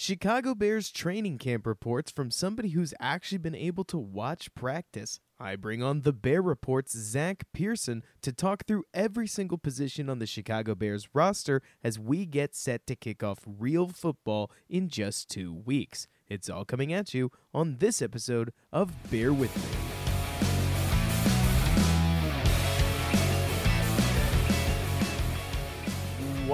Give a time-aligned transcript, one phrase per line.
[0.00, 5.18] Chicago Bears training camp reports from somebody who's actually been able to watch practice.
[5.40, 10.20] I bring on the Bear Report's Zach Pearson to talk through every single position on
[10.20, 15.30] the Chicago Bears roster as we get set to kick off real football in just
[15.30, 16.06] two weeks.
[16.28, 19.97] It's all coming at you on this episode of Bear With Me.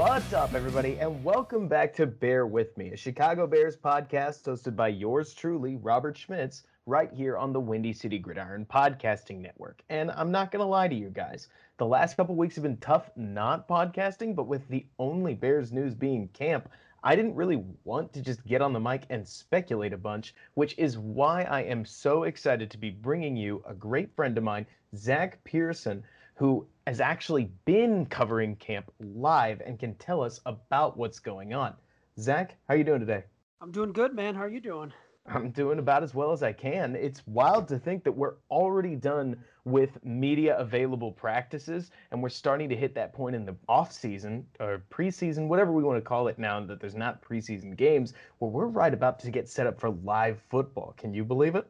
[0.07, 4.77] What's up, everybody, and welcome back to Bear With Me, a Chicago Bears podcast hosted
[4.77, 9.82] by yours truly, Robert Schmitz, right here on the Windy City Gridiron Podcasting Network.
[9.89, 11.48] And I'm not going to lie to you guys,
[11.79, 15.95] the last couple weeks have been tough not podcasting, but with the only Bears news
[15.95, 16.68] being camp,
[17.03, 20.79] I didn't really want to just get on the mic and speculate a bunch, which
[20.79, 24.67] is why I am so excited to be bringing you a great friend of mine,
[24.95, 26.04] Zach Pearson,
[26.35, 31.75] who has actually been covering camp live and can tell us about what's going on.
[32.19, 33.25] Zach, how are you doing today?
[33.61, 34.34] I'm doing good, man.
[34.34, 34.93] How are you doing?
[35.27, 36.95] I'm doing about as well as I can.
[36.95, 42.69] It's wild to think that we're already done with media available practices and we're starting
[42.69, 46.29] to hit that point in the off season or preseason, whatever we want to call
[46.29, 49.81] it now that there's not preseason games, where we're right about to get set up
[49.81, 50.95] for live football.
[50.98, 51.67] Can you believe it?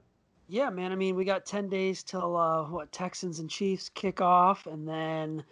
[0.48, 0.92] Yeah, man.
[0.92, 4.86] I mean, we got 10 days till uh, what Texans and Chiefs kick off, and
[4.86, 5.42] then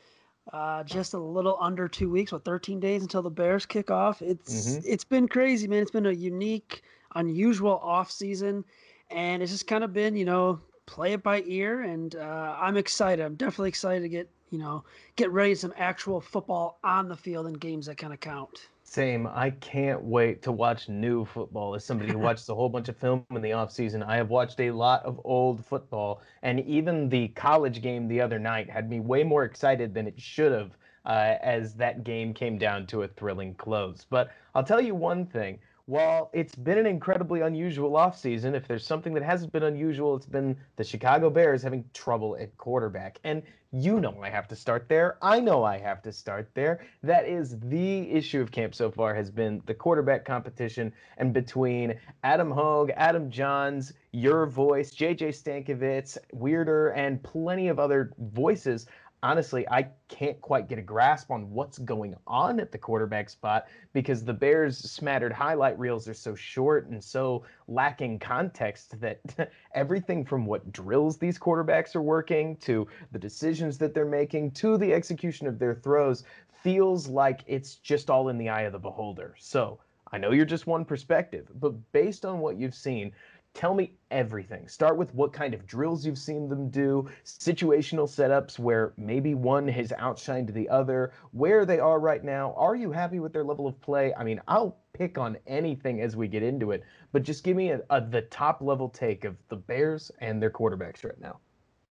[0.53, 4.21] uh, just a little under two weeks, what 13 days until the Bears kick off.
[4.21, 4.81] It's mm-hmm.
[4.85, 5.83] it's been crazy, man.
[5.83, 6.83] It's been a unique,
[7.15, 8.65] unusual off season,
[9.11, 11.83] and it's just kind of been, you know, play it by ear.
[11.83, 13.25] And uh, I'm excited.
[13.25, 14.85] I'm definitely excited to get you know
[15.17, 18.69] get ready some actual football on the field and games that kind of count.
[18.93, 19.27] Same.
[19.27, 21.75] I can't wait to watch new football.
[21.75, 24.29] As somebody who watches a whole bunch of film in the off season, I have
[24.29, 28.91] watched a lot of old football, and even the college game the other night had
[28.91, 30.77] me way more excited than it should have,
[31.07, 34.05] uh, as that game came down to a thrilling close.
[34.11, 38.87] But I'll tell you one thing: while it's been an incredibly unusual offseason, if there's
[38.87, 43.19] something that hasn't been unusual, it's been the Chicago Bears having trouble at quarterback.
[43.25, 45.17] And you know I have to start there.
[45.23, 46.85] I know I have to start there.
[47.03, 51.99] That is the issue of camp so far has been the quarterback competition and between
[52.23, 58.87] Adam Hoge, Adam Jahns, your voice, JJ Stankevitz, Wiederer, and plenty of other voices
[59.23, 63.67] honestly, I can't quite get a grasp on what's going on at the quarterback spot
[63.93, 69.21] because the Bears' smattered highlight reels are so short and so lacking context that
[69.75, 74.77] everything from what drills these quarterbacks are working to the decisions that they're making to
[74.77, 76.25] the execution of their throws
[76.63, 79.35] feels like it's just all in the eye of the beholder.
[79.39, 79.79] So,
[80.15, 83.13] I know you're just one perspective, but based on what you've seen,
[83.55, 84.67] Tell me everything.
[84.67, 89.69] Start with what kind of drills you've seen them do, situational setups where maybe one
[89.69, 92.55] has outshined the other, where they are right now.
[92.57, 94.15] Are you happy with their level of play?
[94.15, 97.71] I mean, I'll pick on anything as we get into it, but just give me
[97.71, 101.39] a, a, the top level take of the Bears and their quarterbacks right now.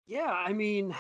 [0.07, 0.95] Yeah, I mean,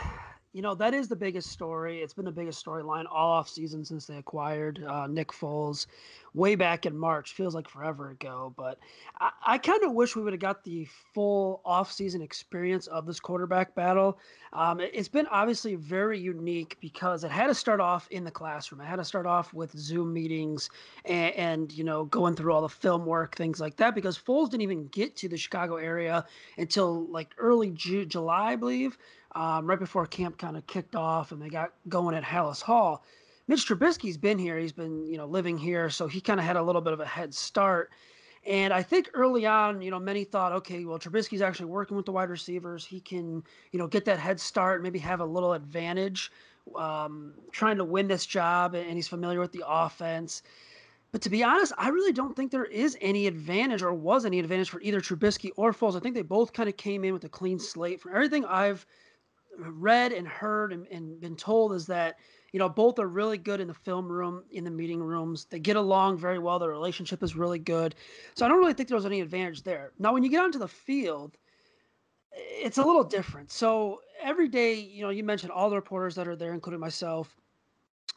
[0.57, 2.01] you know that is the biggest story.
[2.01, 5.87] It's been the biggest storyline all off season since they acquired uh, Nick Foles
[6.33, 7.35] way back in March.
[7.35, 8.79] Feels like forever ago, but
[9.21, 13.05] I, I kind of wish we would have got the full off season experience of
[13.05, 14.19] this quarterback battle.
[14.55, 18.31] Um, it, has been obviously very unique because it had to start off in the
[18.31, 18.81] classroom.
[18.81, 20.71] It had to start off with Zoom meetings
[21.05, 23.95] and, and you know going through all the film work, things like that.
[23.95, 26.25] Because Foles didn't even get to the Chicago area
[26.57, 28.97] until like early Ju- July, I believe
[29.37, 33.05] um, right before camp kind of kicked off and they got going at Halas Hall.
[33.47, 34.59] Mitch Trubisky's been here.
[34.59, 37.01] He's been, you know, living here, so he kind of had a little bit of
[37.01, 37.91] a head start.
[38.47, 42.07] And I think early on, you know, many thought, okay, well, Trubisky's actually working with
[42.07, 42.85] the wide receivers.
[42.85, 43.43] He can,
[43.73, 46.33] you know, get that head start, maybe have a little advantage
[46.75, 50.43] um, trying to win this job, and he's familiar with the offense.
[51.13, 54.39] But to be honest, I really don't think there is any advantage or was any
[54.39, 55.95] advantage for either Trubisky or Foles.
[55.95, 58.01] I think they both kind of came in with a clean slate.
[58.01, 58.87] From everything I've
[59.59, 62.17] read and heard and, and been told is that
[62.53, 65.47] you know both are really good in the film room in the meeting rooms.
[65.47, 66.59] They get along very well.
[66.59, 67.95] Their relationship is really good.
[68.35, 69.93] So i don't really think there was any advantage there.
[69.99, 71.37] Now when you get onto the field
[72.39, 73.51] it's a little different.
[73.51, 77.35] So every day you know you mentioned all the reporters that are there including myself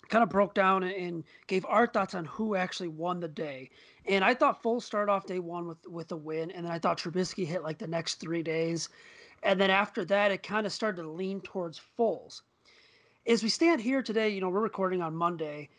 [0.09, 3.69] kind of broke down and gave our thoughts on who actually won the day.
[4.07, 6.79] And I thought Foles start off day one with with a win, and then I
[6.79, 8.89] thought Trubisky hit like the next three days.
[9.43, 12.41] And then after that, it kind of started to lean towards Foles.
[13.25, 15.69] As we stand here today, you know, we're recording on Monday.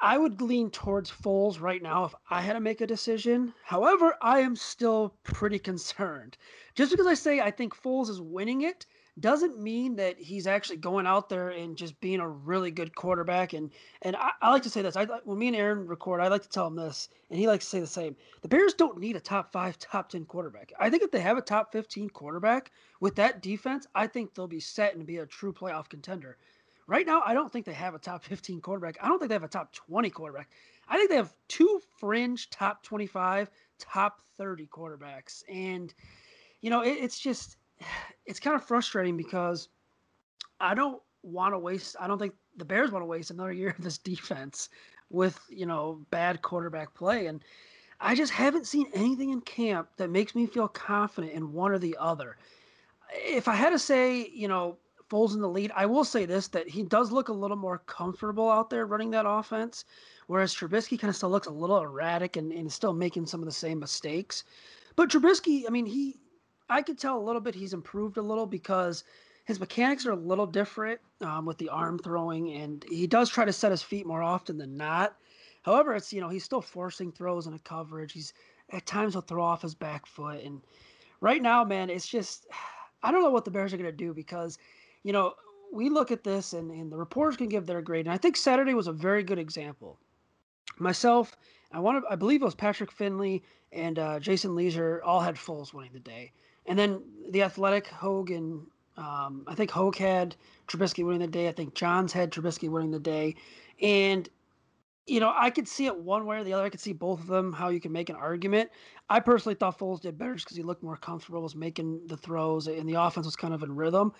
[0.00, 3.52] I would lean towards Foles right now if I had to make a decision.
[3.64, 6.36] However, I am still pretty concerned.
[6.74, 8.86] Just because I say I think Foles is winning it
[9.20, 13.52] doesn't mean that he's actually going out there and just being a really good quarterback.
[13.52, 13.70] And
[14.02, 14.96] and I, I like to say this.
[14.96, 17.64] I when me and Aaron record, I like to tell him this, and he likes
[17.64, 18.16] to say the same.
[18.42, 20.72] The Bears don't need a top five, top ten quarterback.
[20.78, 22.70] I think if they have a top fifteen quarterback
[23.00, 26.36] with that defense, I think they'll be set and be a true playoff contender.
[26.88, 28.96] Right now, I don't think they have a top 15 quarterback.
[29.02, 30.48] I don't think they have a top 20 quarterback.
[30.88, 35.42] I think they have two fringe top 25, top 30 quarterbacks.
[35.52, 35.92] And,
[36.62, 37.58] you know, it, it's just,
[38.26, 39.68] it's kind of frustrating because
[40.60, 43.74] I don't want to waste, I don't think the Bears want to waste another year
[43.78, 44.68] of this defense
[45.10, 47.26] with, you know, bad quarterback play.
[47.26, 47.42] And
[48.00, 51.78] I just haven't seen anything in camp that makes me feel confident in one or
[51.78, 52.36] the other.
[53.12, 54.78] If I had to say, you know,
[55.08, 55.72] Foles in the lead.
[55.74, 59.10] I will say this that he does look a little more comfortable out there running
[59.12, 59.86] that offense,
[60.26, 63.46] whereas Trubisky kind of still looks a little erratic and, and still making some of
[63.46, 64.44] the same mistakes.
[64.96, 66.16] But Trubisky, I mean, he
[66.68, 69.04] I could tell a little bit he's improved a little because
[69.44, 73.44] his mechanics are a little different um, with the arm throwing, and he does try
[73.44, 75.16] to set his feet more often than not.
[75.62, 78.12] However, it's you know he's still forcing throws in a coverage.
[78.12, 78.32] He's
[78.70, 80.60] at times he'll throw off his back foot, and
[81.20, 82.46] right now, man, it's just
[83.02, 84.58] I don't know what the Bears are going to do because
[85.02, 85.34] you know,
[85.72, 88.06] we look at this and, and the reporters can give their grade.
[88.06, 89.98] And I think Saturday was a very good example.
[90.78, 91.36] Myself,
[91.72, 93.42] I want to, I believe it was Patrick Finley
[93.72, 96.32] and uh, Jason Lieser all had Foles winning the day.
[96.68, 98.66] And then the athletic Hogan,
[98.96, 100.36] um, I think Hoge had
[100.68, 101.48] Trubisky winning the day.
[101.48, 103.34] I think Jahns had Trubisky winning the day.
[103.82, 104.28] And,
[105.06, 106.64] you know, I could see it one way or the other.
[106.64, 108.70] I could see both of them, how you can make an argument.
[109.08, 112.16] I personally thought Foles did better just because he looked more comfortable, was making the
[112.16, 114.12] throws, and the offense was kind of in rhythm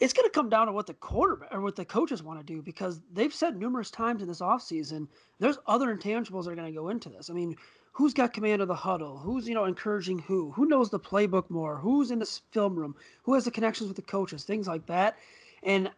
[0.00, 2.44] it's going to come down to what the quarterback or what the coaches want to
[2.44, 5.06] do because they've said numerous times in this offseason
[5.38, 7.30] there's other intangibles that are going to go into this.
[7.30, 7.54] I mean,
[7.92, 9.18] who's got command of the huddle?
[9.18, 10.50] Who's, you know, encouraging who?
[10.52, 11.76] Who knows the playbook more?
[11.76, 12.96] Who's in the film room?
[13.22, 14.44] Who has the connections with the coaches?
[14.44, 15.16] Things like that.
[15.62, 15.90] And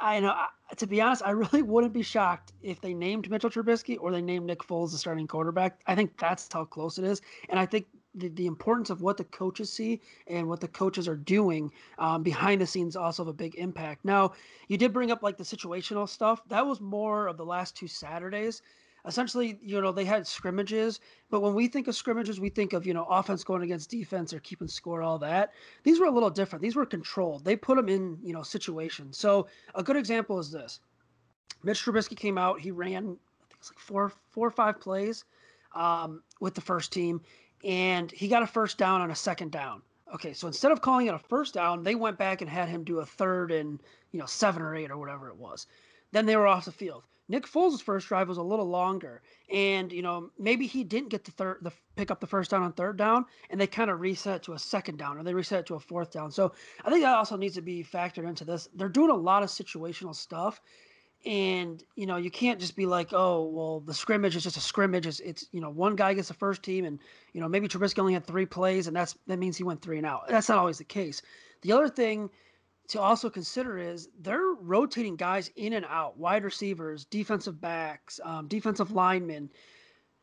[0.00, 0.34] I know,
[0.76, 4.22] to be honest, I really wouldn't be shocked if they named Mitchell Trubisky or they
[4.22, 5.80] named Nick Foles the starting quarterback.
[5.86, 7.20] I think that's how close it is.
[7.48, 11.08] And I think the, the importance of what the coaches see and what the coaches
[11.08, 14.04] are doing um, behind the scenes also have a big impact.
[14.04, 14.32] Now,
[14.68, 16.42] you did bring up like the situational stuff.
[16.48, 18.62] That was more of the last two Saturdays.
[19.06, 22.86] Essentially, you know, they had scrimmages, but when we think of scrimmages, we think of,
[22.86, 25.52] you know, offense going against defense or keeping score, all that.
[25.82, 26.62] These were a little different.
[26.62, 27.44] These were controlled.
[27.44, 29.18] They put them in, you know, situations.
[29.18, 30.80] So a good example is this.
[31.62, 32.60] Mitch Trubisky came out.
[32.60, 35.24] He ran, I think it's like four, four or five plays
[35.74, 37.20] um, with the first team
[37.64, 39.82] and he got a first down on a second down.
[40.14, 42.84] Okay, so instead of calling it a first down, they went back and had him
[42.84, 43.80] do a third and
[44.12, 45.66] you know seven or eight or whatever it was.
[46.12, 47.04] Then they were off the field.
[47.28, 51.24] Nick Foles' first drive was a little longer, and you know maybe he didn't get
[51.24, 54.00] the third, the pick up the first down on third down, and they kind of
[54.00, 56.30] reset to a second down, or they reset to a fourth down.
[56.30, 56.52] So
[56.84, 58.68] I think that also needs to be factored into this.
[58.74, 60.60] They're doing a lot of situational stuff,
[61.26, 64.60] and you know you can't just be like oh well the scrimmage is just a
[64.60, 66.98] scrimmage it's, it's you know one guy gets the first team and
[67.32, 69.96] you know maybe Trubisky only had three plays and that's that means he went three
[69.96, 71.22] and out that's not always the case
[71.62, 72.28] the other thing
[72.88, 78.46] to also consider is they're rotating guys in and out wide receivers defensive backs um,
[78.48, 79.48] defensive linemen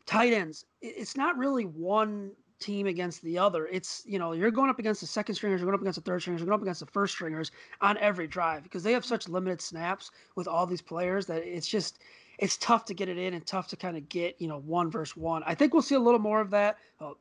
[0.06, 2.32] tight ends it's not really one
[2.62, 3.68] team against the other.
[3.68, 6.10] It's, you know, you're going up against the second stringers, you're going up against the
[6.10, 9.04] third stringers, you're going up against the first stringers on every drive because they have
[9.04, 12.00] such limited snaps with all these players that it's just
[12.38, 14.90] it's tough to get it in and tough to kind of get, you know, one
[14.90, 15.44] versus one.
[15.46, 16.78] I think we'll see a little more of that.
[17.00, 17.18] Oh,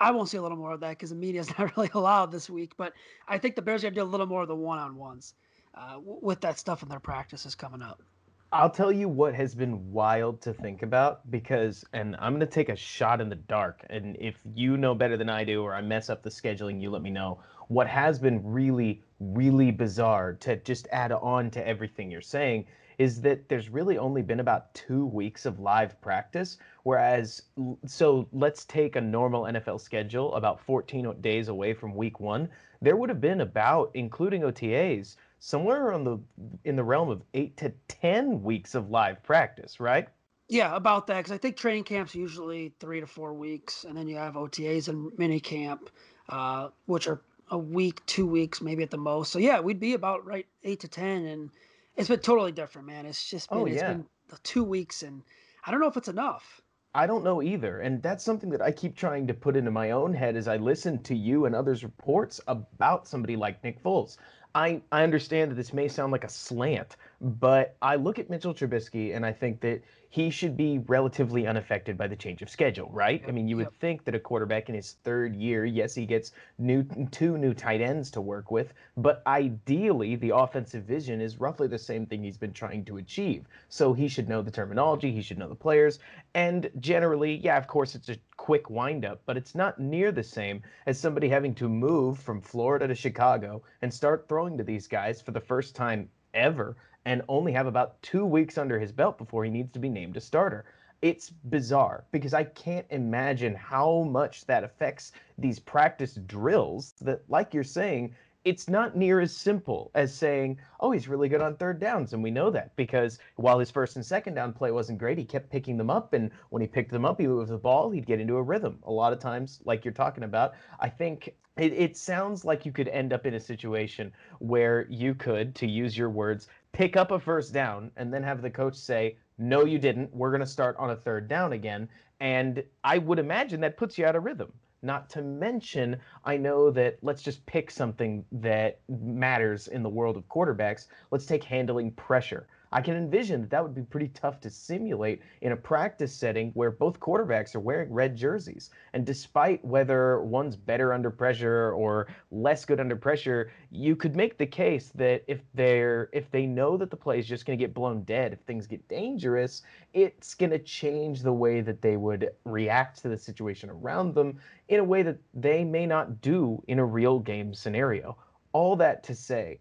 [0.00, 2.32] I won't see a little more of that because the media is not really allowed
[2.32, 2.92] this week, but
[3.26, 5.34] I think the Bears to do a little more of the one on ones
[5.74, 8.02] uh, with that stuff in their practices coming up.
[8.50, 12.46] I'll tell you what has been wild to think about because, and I'm going to
[12.46, 13.84] take a shot in the dark.
[13.90, 16.88] And if you know better than I do, or I mess up the scheduling, you
[16.88, 17.40] let me know.
[17.68, 22.64] What has been really, really bizarre to just add on to everything you're saying
[22.98, 26.58] is that there's really only been about two weeks of live practice.
[26.82, 27.42] Whereas,
[27.86, 32.48] so let's take a normal NFL schedule about 14 days away from week one.
[32.82, 36.18] There would have been about, including OTAs, somewhere on the
[36.64, 40.08] in the realm of eight to ten weeks of live practice, right?
[40.48, 44.08] Yeah, about that because I think training camps usually three to four weeks, and then
[44.08, 45.90] you have OTAs and mini camp,
[46.28, 49.32] uh, which are a week, two weeks, maybe at the most.
[49.32, 51.50] So yeah, we'd be about right eight to ten, and
[51.98, 53.04] it's been totally different, man.
[53.04, 53.90] It's just oh, been, oh, yeah.
[53.90, 53.96] it's
[54.28, 55.22] been two weeks, and
[55.66, 56.62] I don't know if it's enough.
[56.94, 57.80] I don't know either.
[57.80, 60.56] And that's something that I keep trying to put into my own head as I
[60.56, 64.16] listen to you and others' reports about somebody like Nick Foles.
[64.54, 68.54] I, I understand that this may sound like a slant, but I look at Mitchell
[68.54, 72.88] Trubisky and I think that he should be relatively unaffected by the change of schedule,
[72.92, 73.22] right?
[73.28, 73.74] I mean, you would yep.
[73.74, 77.82] think that a quarterback in his third year, yes, he gets new two new tight
[77.82, 82.38] ends to work with, but ideally the offensive vision is roughly the same thing he's
[82.38, 83.46] been trying to achieve.
[83.68, 85.98] So he should know the terminology, he should know the players,
[86.34, 90.62] and generally, yeah, of course it's a quick windup, but it's not near the same
[90.86, 95.20] as somebody having to move from Florida to Chicago and start throwing to these guys
[95.20, 99.44] for the first time ever and only have about two weeks under his belt before
[99.44, 100.64] he needs to be named a starter.
[101.00, 107.54] It's bizarre because I can't imagine how much that affects these practice drills that, like
[107.54, 108.14] you're saying,
[108.44, 112.12] it's not near as simple as saying, oh, he's really good on third downs.
[112.12, 115.24] And we know that because while his first and second down play wasn't great, he
[115.24, 116.14] kept picking them up.
[116.14, 118.78] And when he picked them up, he moved the ball, he'd get into a rhythm.
[118.84, 122.72] A lot of times, like you're talking about, I think it, it sounds like you
[122.72, 127.10] could end up in a situation where you could, to use your words, pick up
[127.10, 130.14] a first down and then have the coach say, no, you didn't.
[130.14, 131.88] We're going to start on a third down again.
[132.20, 134.52] And I would imagine that puts you out of rhythm.
[134.82, 140.16] Not to mention, I know that let's just pick something that matters in the world
[140.16, 140.86] of quarterbacks.
[141.10, 142.46] Let's take handling pressure.
[142.70, 146.50] I can envision that that would be pretty tough to simulate in a practice setting
[146.52, 148.70] where both quarterbacks are wearing red jerseys.
[148.92, 154.36] And despite whether one's better under pressure or less good under pressure, you could make
[154.36, 157.64] the case that if they're if they know that the play is just going to
[157.64, 159.62] get blown dead, if things get dangerous,
[159.94, 164.38] it's going to change the way that they would react to the situation around them
[164.68, 168.16] in a way that they may not do in a real game scenario.
[168.52, 169.60] All that to say,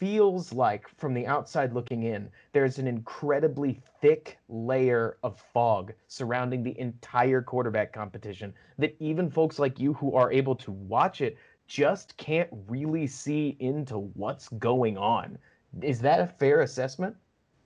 [0.00, 6.62] feels like from the outside looking in, there's an incredibly thick layer of fog surrounding
[6.64, 11.36] the entire quarterback competition that even folks like you who are able to watch it
[11.68, 15.38] just can't really see into what's going on.
[15.82, 17.14] Is that a fair assessment?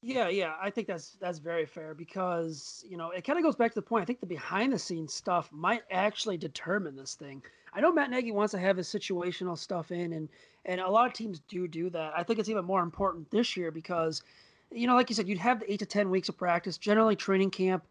[0.03, 3.57] Yeah, yeah, I think that's that's very fair because you know it kind of goes
[3.57, 4.03] back to the point.
[4.03, 7.43] I think the behind the scenes stuff might actually determine this thing.
[7.73, 10.29] I know Matt Nagy wants to have his situational stuff in, and
[10.64, 12.12] and a lot of teams do do that.
[12.16, 14.23] I think it's even more important this year because,
[14.71, 16.78] you know, like you said, you'd have the eight to ten weeks of practice.
[16.78, 17.85] Generally, training camp,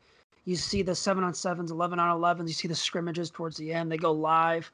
[0.46, 2.50] you see the seven on sevens, eleven on elevens.
[2.50, 3.92] You see the scrimmages towards the end.
[3.92, 4.72] They go live.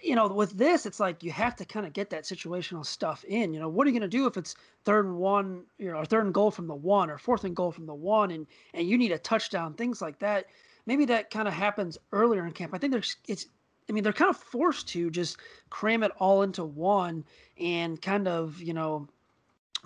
[0.00, 3.24] You know, with this, it's like you have to kind of get that situational stuff
[3.24, 3.52] in.
[3.52, 5.98] You know, what are you going to do if it's third and one, you know,
[5.98, 8.46] or third and goal from the one, or fourth and goal from the one, and
[8.74, 10.46] and you need a touchdown, things like that.
[10.86, 12.74] Maybe that kind of happens earlier in camp.
[12.74, 13.46] I think there's it's
[13.88, 15.38] I mean, they're kind of forced to just
[15.70, 17.24] cram it all into one
[17.58, 19.08] and kind of, you know,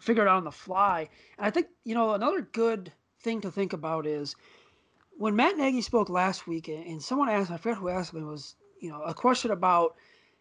[0.00, 1.08] figure it out on the fly.
[1.38, 4.34] And I think, you know, another good thing to think about is
[5.16, 8.56] when Matt Nagy spoke last week, and someone asked, I forget who asked me, was,
[8.80, 9.94] you know, a question about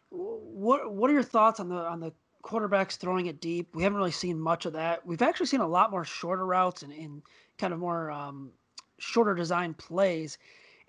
[0.10, 2.12] what what are your thoughts on the on the
[2.44, 3.76] quarterbacks throwing it deep?
[3.76, 5.06] We haven't really seen much of that.
[5.06, 7.22] We've actually seen a lot more shorter routes and, and
[7.58, 8.52] kind of more um,
[8.98, 10.38] shorter design plays.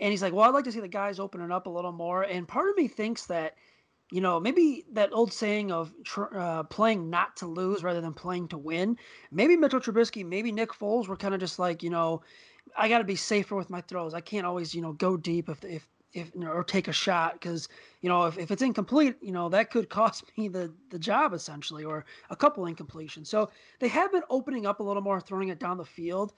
[0.03, 2.25] And he's like, well, I'd like to see the guys opening up a little more.
[2.25, 3.55] And part of me thinks that,
[4.11, 8.13] you know, maybe that old saying of tr- uh, playing not to lose rather than
[8.13, 8.99] playing to win.
[9.31, 12.21] Maybe Mitchell Trubisky, maybe Nick Foles were kind of just like, you know,
[12.77, 14.13] I got to be safer with my throws.
[14.13, 17.69] I can't always, you know, go deep if if if or take a shot because
[18.01, 21.33] you know if, if it's incomplete, you know that could cost me the the job
[21.33, 23.29] essentially or a couple incompletions.
[23.29, 26.33] So they have been opening up a little more, throwing it down the field.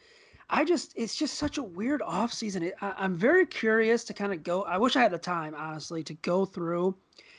[0.50, 2.64] I just it's just such a weird off season.
[2.64, 4.62] It, I, am very curious to kind of go.
[4.62, 6.94] I wish I had the time, honestly, to go through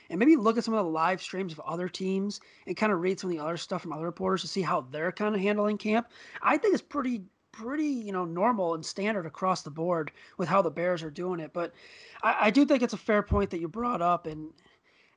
[0.09, 3.01] and maybe look at some of the live streams of other teams and kind of
[3.01, 5.41] read some of the other stuff from other reporters to see how they're kind of
[5.41, 6.07] handling camp.
[6.41, 10.61] I think it's pretty pretty you know normal and standard across the board with how
[10.61, 11.53] the Bears are doing it.
[11.53, 11.73] But
[12.23, 14.49] I, I do think it's a fair point that you brought up, and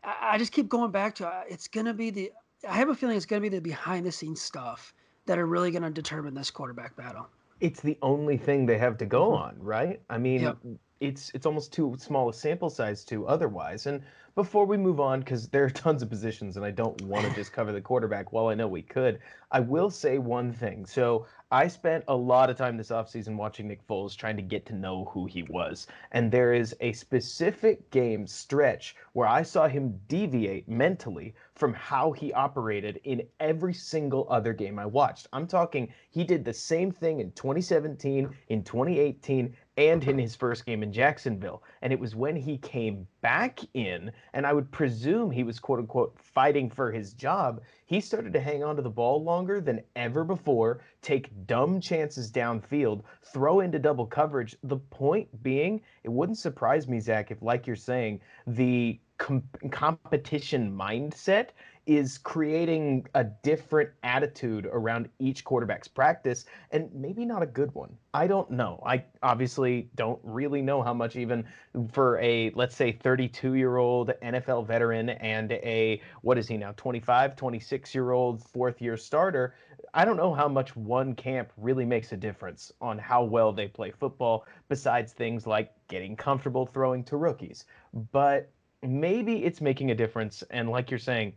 [0.04, 2.32] I, I just keep going back to uh, it's going to be the.
[2.68, 4.92] I have a feeling it's going to be the behind the scenes stuff
[5.26, 7.28] that are really going to determine this quarterback battle
[7.60, 9.42] it's the only thing they have to go mm-hmm.
[9.42, 10.00] on, right?
[10.08, 10.58] I mean, yep.
[11.00, 13.86] it's it's almost too small a sample size to otherwise.
[13.86, 14.02] And
[14.34, 17.34] before we move on, because there are tons of positions, and I don't want to
[17.34, 18.32] just cover the quarterback.
[18.32, 19.18] While I know we could,
[19.50, 20.86] I will say one thing.
[20.86, 24.66] So I spent a lot of time this offseason watching Nick Foles, trying to get
[24.66, 25.86] to know who he was.
[26.12, 32.12] And there is a specific game stretch where I saw him deviate mentally from how
[32.12, 35.26] he operated in every single other game I watched.
[35.32, 40.66] I'm talking, he did the same thing in 2017, in 2018, and in his first
[40.66, 41.62] game in Jacksonville.
[41.82, 45.78] And it was when he came back in, and I would presume he was quote
[45.78, 49.80] unquote fighting for his job, he started to hang on to the ball longer than
[49.94, 54.56] ever before, take dumb chances downfield, throw into double coverage.
[54.64, 60.76] The point being, it wouldn't surprise me, Zach, if, like you're saying, the com- competition
[60.76, 61.50] mindset
[61.88, 67.90] is creating a different attitude around each quarterback's practice and maybe not a good one.
[68.12, 68.82] I don't know.
[68.84, 71.46] I obviously don't really know how much even
[71.90, 78.42] for a let's say 32-year-old NFL veteran and a what is he now 25, 26-year-old
[78.42, 79.54] fourth-year starter.
[79.94, 83.66] I don't know how much one camp really makes a difference on how well they
[83.66, 87.64] play football besides things like getting comfortable throwing to rookies.
[88.12, 88.50] But
[88.82, 91.32] maybe it's making a difference and like you're saying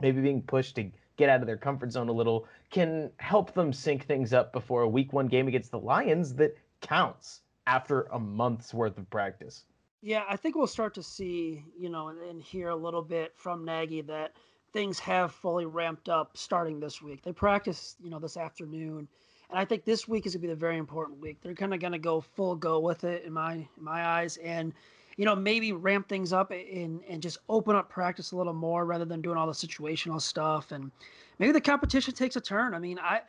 [0.00, 3.72] maybe being pushed to get out of their comfort zone a little can help them
[3.72, 8.18] sync things up before a week one game against the Lions that counts after a
[8.18, 9.64] month's worth of practice.
[10.02, 13.32] Yeah, I think we'll start to see, you know, and, and hear a little bit
[13.34, 14.34] from Nagy that
[14.72, 17.22] things have fully ramped up starting this week.
[17.22, 19.08] They practice, you know, this afternoon.
[19.48, 21.38] And I think this week is going to be the very important week.
[21.40, 24.36] They're kind of going to go full go with it in my in my eyes
[24.38, 24.74] and
[25.16, 28.84] you know, maybe ramp things up and and just open up practice a little more
[28.84, 30.72] rather than doing all the situational stuff.
[30.72, 30.90] And
[31.38, 32.74] maybe the competition takes a turn.
[32.74, 33.22] I mean, I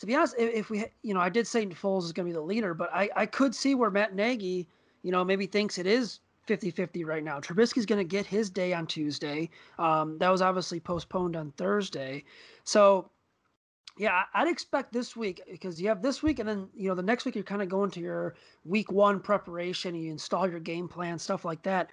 [0.00, 2.34] to be honest, if, we, you know, I did say Foles is going to be
[2.34, 4.68] the leader, but I I could see where Matt Nagy,
[5.02, 7.40] you know, maybe thinks it is 50-50 right now.
[7.40, 9.48] Trubisky's going to get his day on Tuesday.
[9.78, 12.24] Um, that was obviously postponed on Thursday.
[12.64, 13.10] So
[13.96, 17.02] yeah, I'd expect this week because you have this week, and then you know the
[17.02, 18.34] next week you're kind of going to your
[18.64, 19.94] week one preparation.
[19.94, 21.90] You install your game plan, stuff like that.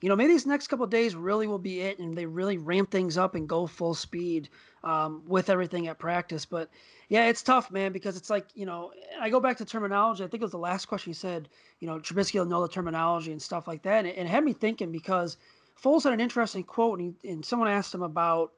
[0.00, 2.90] You know, maybe these next couple days really will be it, and they really ramp
[2.90, 4.48] things up and go full speed
[4.82, 6.46] um, with everything at practice.
[6.46, 6.70] But
[7.08, 10.24] yeah, it's tough, man, because it's like you know, I go back to terminology.
[10.24, 11.50] I think it was the last question you said.
[11.80, 14.42] You know, Trubisky will know the terminology and stuff like that, and it, it had
[14.42, 15.36] me thinking because
[15.82, 18.52] Foles had an interesting quote, and, he, and someone asked him about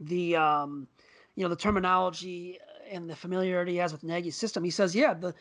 [0.00, 0.34] the.
[0.34, 0.88] Um,
[1.36, 2.58] you know the terminology
[2.90, 4.64] and the familiarity he has with Nagy's system.
[4.64, 5.34] He says, yeah, the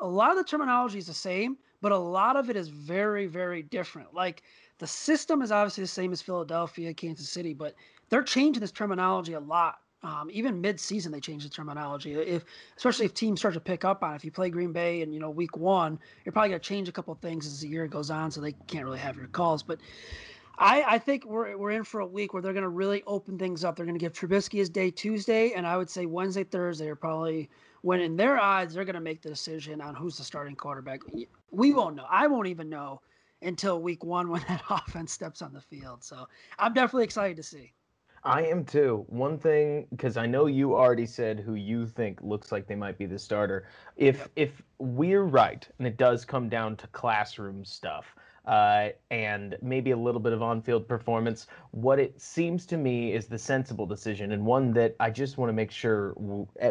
[0.00, 3.26] a lot of the terminology is the same, but a lot of it is very,
[3.26, 4.12] very different.
[4.14, 4.42] Like
[4.78, 7.74] the system is obviously the same as Philadelphia, Kansas City, but
[8.08, 9.76] they're changing this terminology a lot.
[10.04, 12.14] Um, even mid-season, they change the terminology.
[12.14, 12.44] If,
[12.76, 14.16] especially if teams start to pick up on, it.
[14.16, 16.92] if you play Green Bay and you know week one, you're probably gonna change a
[16.92, 19.62] couple things as the year goes on, so they can't really have your calls.
[19.62, 19.78] But
[20.62, 23.38] I, I think we're we're in for a week where they're going to really open
[23.38, 23.76] things up.
[23.76, 26.96] They're going to give Trubisky his day Tuesday, and I would say Wednesday, Thursday are
[26.96, 27.50] probably
[27.82, 31.00] when in their eyes they're going to make the decision on who's the starting quarterback.
[31.50, 32.06] We won't know.
[32.08, 33.00] I won't even know
[33.42, 36.04] until week one when that offense steps on the field.
[36.04, 36.26] So
[36.58, 37.72] I'm definitely excited to see.
[38.24, 39.04] I am too.
[39.08, 42.96] One thing, because I know you already said who you think looks like they might
[42.96, 43.66] be the starter.
[43.96, 48.14] If if we're right, and it does come down to classroom stuff,
[48.46, 51.46] uh, and maybe a little bit of on-field performance.
[51.70, 55.48] What it seems to me is the sensible decision, and one that I just want
[55.48, 56.14] to make sure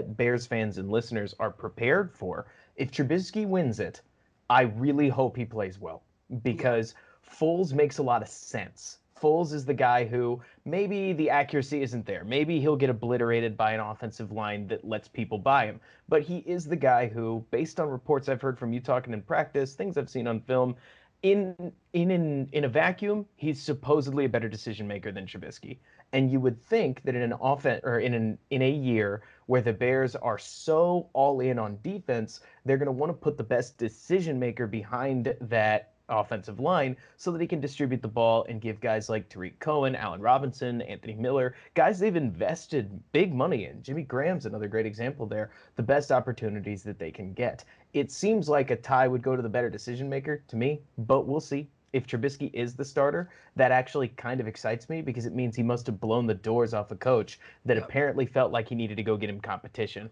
[0.09, 2.47] Bears fans and listeners are prepared for.
[2.75, 4.01] If Trubisky wins it,
[4.49, 6.03] I really hope he plays well
[6.43, 6.93] because
[7.25, 8.97] Foles makes a lot of sense.
[9.21, 12.23] Foles is the guy who maybe the accuracy isn't there.
[12.25, 15.79] Maybe he'll get obliterated by an offensive line that lets people by him.
[16.09, 19.21] But he is the guy who, based on reports I've heard from you talking in
[19.21, 20.75] practice, things I've seen on film,
[21.23, 25.77] in in in in a vacuum, he's supposedly a better decision maker than Trubisky.
[26.13, 29.61] And you would think that in an offense or in an in a year where
[29.61, 33.43] the Bears are so all in on defense, they're going to want to put the
[33.43, 38.61] best decision maker behind that offensive line so that he can distribute the ball and
[38.61, 43.81] give guys like Tarik Cohen, Allen Robinson, Anthony Miller, guys they've invested big money in.
[43.81, 48.47] Jimmy Graham's another great example there, the best opportunities that they can get it seems
[48.49, 51.69] like a tie would go to the better decision maker to me, but we'll see.
[51.93, 55.63] If Trubisky is the starter, that actually kind of excites me because it means he
[55.63, 57.83] must have blown the doors off a coach that yep.
[57.83, 60.09] apparently felt like he needed to go get him competition.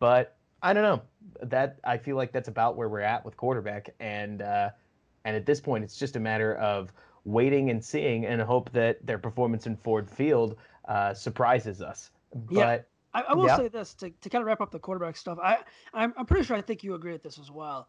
[0.00, 1.02] But I don't know.
[1.42, 4.70] That I feel like that's about where we're at with quarterback, and uh,
[5.24, 6.92] and at this point, it's just a matter of
[7.24, 10.56] waiting and seeing, and hope that their performance in Ford Field
[10.88, 12.10] uh, surprises us.
[12.34, 15.38] But I, I will say this to, to kind of wrap up the quarterback stuff.
[15.42, 15.58] I
[15.92, 17.88] I'm, I'm pretty sure I think you agree with this as well.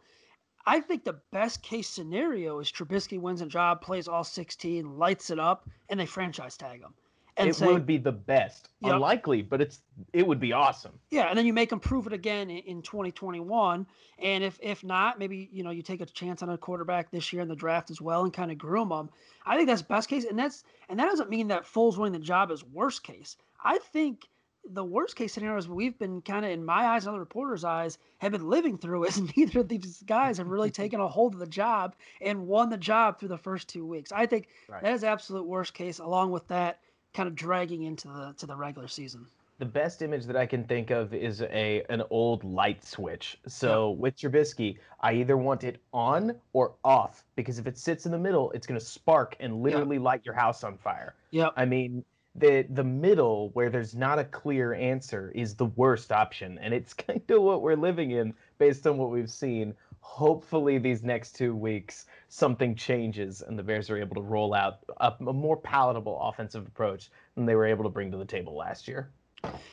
[0.65, 5.29] I think the best case scenario is Trubisky wins a job, plays all 16, lights
[5.31, 6.93] it up, and they franchise tag him.
[7.37, 8.69] And it say, would be the best.
[8.81, 8.93] Yep.
[8.93, 9.81] Unlikely, but it's
[10.11, 10.91] it would be awesome.
[11.11, 13.87] Yeah, and then you make him prove it again in, in 2021.
[14.19, 17.31] And if if not, maybe you know you take a chance on a quarterback this
[17.31, 19.09] year in the draft as well and kind of groom them.
[19.45, 22.25] I think that's best case, and that's and that doesn't mean that Foles winning the
[22.25, 23.37] job is worst case.
[23.63, 24.27] I think
[24.69, 27.97] the worst case scenarios we've been kind of in my eyes and other reporters' eyes
[28.19, 31.39] have been living through is neither of these guys have really taken a hold of
[31.39, 34.11] the job and won the job through the first two weeks.
[34.11, 34.81] I think right.
[34.83, 36.79] that is absolute worst case, along with that
[37.13, 39.25] kind of dragging into the to the regular season.
[39.59, 43.37] The best image that I can think of is a an old light switch.
[43.47, 48.11] So with Trubisky, I either want it on or off because if it sits in
[48.11, 51.13] the middle, it's going to spark and literally light your house on fire.
[51.29, 51.49] Yeah.
[51.55, 52.03] I mean,
[52.35, 56.57] the the middle where there's not a clear answer is the worst option.
[56.59, 59.73] And it's kind of what we're living in based on what we've seen.
[59.99, 64.79] Hopefully these next two weeks something changes and the bears are able to roll out
[64.97, 68.55] a, a more palatable offensive approach than they were able to bring to the table
[68.55, 69.11] last year.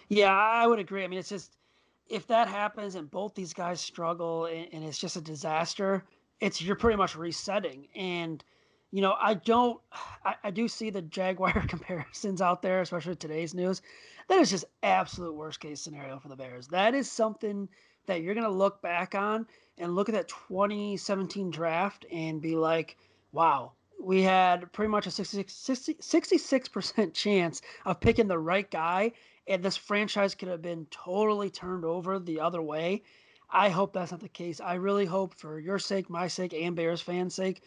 [0.09, 1.05] Yeah i would agree.
[1.05, 1.57] I mean it's just
[2.09, 6.05] if that happens and both these guys struggle and, and it's just a disaster
[6.41, 7.89] it's you're pretty much resetting.
[7.95, 8.43] And
[8.91, 9.81] you know, I don't,
[10.25, 13.83] I, I, do see the Jaguar comparisons out there, especially today's news.
[14.29, 16.69] That is just absolute worst case scenario for the Bears.
[16.69, 17.69] That is something
[18.07, 19.47] that you're going to look back on
[19.79, 22.97] and look at that 2017 draft and be like,
[23.33, 29.13] wow, we had pretty much a 66, 66% chance of picking the right guy,
[29.47, 33.03] and this franchise could have been totally turned over the other way.
[33.51, 34.61] I hope that's not the case.
[34.61, 37.63] I really hope, for your sake, my sake, and Bears fans' sake,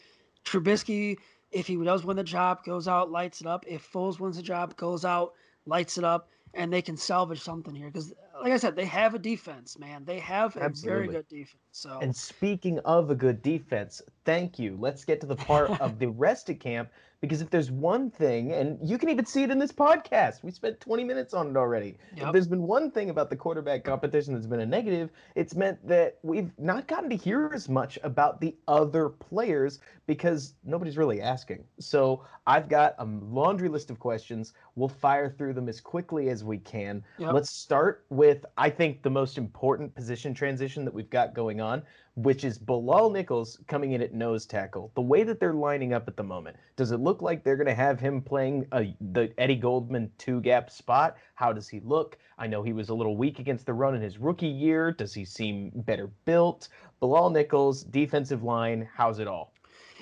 [0.46, 1.18] Trubisky,
[1.52, 3.66] if he does win the job, goes out, lights it up.
[3.68, 5.34] If Foles wins the job, goes out,
[5.66, 7.88] lights it up, and they can salvage something here.
[7.88, 10.04] Because, like I said, they have a defense, man.
[10.06, 11.08] They have a Absolutely.
[11.08, 11.64] very good defense.
[11.72, 12.00] So.
[12.02, 14.78] And speaking of a good defense, thank you.
[14.80, 16.90] Let's get to the part of the rest of camp
[17.22, 20.50] because if there's one thing, and you can even see it in this podcast, we
[20.50, 22.00] spent 20 minutes on it already.
[22.18, 22.28] Yep.
[22.28, 25.88] If there's been one thing about the quarterback competition that's been a negative, it's meant
[25.88, 31.22] that we've not gotten to hear as much about the other players because nobody's really
[31.22, 31.64] asking.
[31.80, 34.54] So I've got a laundry list of questions.
[34.76, 37.04] We'll fire through them as quickly as we can.
[37.20, 37.34] Yep.
[37.34, 38.21] Let's start with,
[38.58, 41.84] I think, the most important position transition that we've got going on,
[42.16, 44.92] which is Bilal Nichols coming in at nose tackle.
[44.96, 47.68] The way that they're lining up at the moment, does it look like they're going
[47.68, 51.18] to have him playing a, the Eddie Goldman two gap spot?
[51.36, 52.18] How does he look?
[52.38, 54.92] I know he was a little weak against the run in his rookie year.
[54.92, 56.68] Does he seem better built?
[57.00, 59.54] Bilal Nichols, defensive line, how's it all?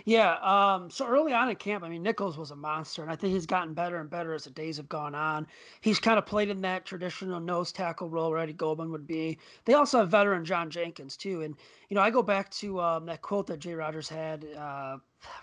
[0.06, 0.36] Yeah.
[0.42, 3.34] Um, so early on in camp, I mean, Nichols was a monster, and I think
[3.34, 5.48] he's gotten better and better as the days have gone on.
[5.82, 9.38] He's kind of played in that traditional nose tackle role where Eddie Goldman would be.
[9.66, 11.42] They also have veteran John Jenkins, too.
[11.42, 11.56] And,
[11.90, 15.00] you know, I go back to um, that quote that Jay Rodgers had, uh, I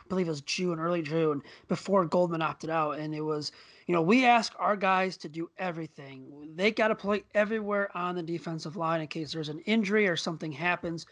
[0.09, 2.99] believe it was June, early June, before Goldman opted out.
[2.99, 3.53] And it was,
[3.87, 6.53] you know, we ask our guys to do everything.
[6.57, 10.17] They got to play everywhere on the defensive line in case there's an injury or
[10.17, 11.07] something happens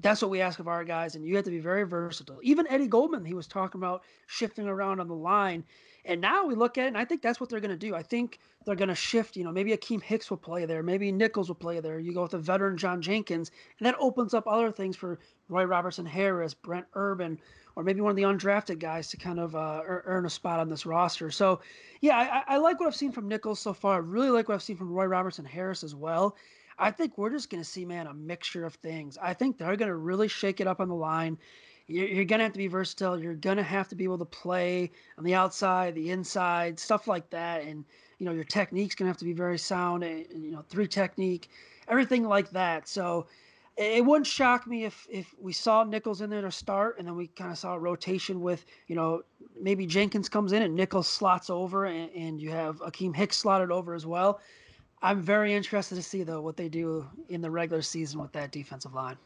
[0.00, 2.38] that's what we ask of our guys, and you have to be very versatile.
[2.42, 5.64] Even Eddie Goldman, he was talking about shifting around on the line.
[6.04, 7.94] And now we look at it, and I think that's what they're going to do.
[7.94, 9.36] I think they're going to shift.
[9.36, 11.98] You know, maybe Akiem Hicks will play there, maybe Nichols will play there.
[11.98, 15.64] You go with the veteran John Jenkins, and that opens up other things for Roy
[15.64, 17.38] Robertson Harris, Brent Urban,
[17.74, 20.68] or maybe one of the undrafted guys to kind of uh, earn a spot on
[20.68, 21.30] this roster.
[21.30, 21.60] So,
[22.00, 23.94] yeah, I, I like what I've seen from Nichols so far.
[23.94, 26.36] I really like what I've seen from Roy Robertson Harris as well.
[26.78, 29.16] I think we're just going to see, man, a mixture of things.
[29.20, 31.38] I think they're going to really shake it up on the line.
[31.86, 33.20] You're, you're going to have to be versatile.
[33.20, 37.06] You're going to have to be able to play on the outside, the inside, stuff
[37.06, 37.62] like that.
[37.62, 37.84] And,
[38.18, 40.64] you know, your technique's going to have to be very sound, eh, and, you know,
[40.68, 41.48] three technique,
[41.88, 42.88] everything like that.
[42.88, 43.26] So,
[43.76, 47.14] it wouldn't shock me if if we saw Nichols in there to start, and then
[47.14, 49.22] we kind of saw a rotation with you know
[49.60, 53.70] maybe Jenkins comes in and Nichols slots over, and, and you have Akiem Hicks slotted
[53.70, 54.40] over as well.
[55.06, 58.50] I'm very interested to see though what they do in the regular season with that
[58.50, 59.16] defensive line.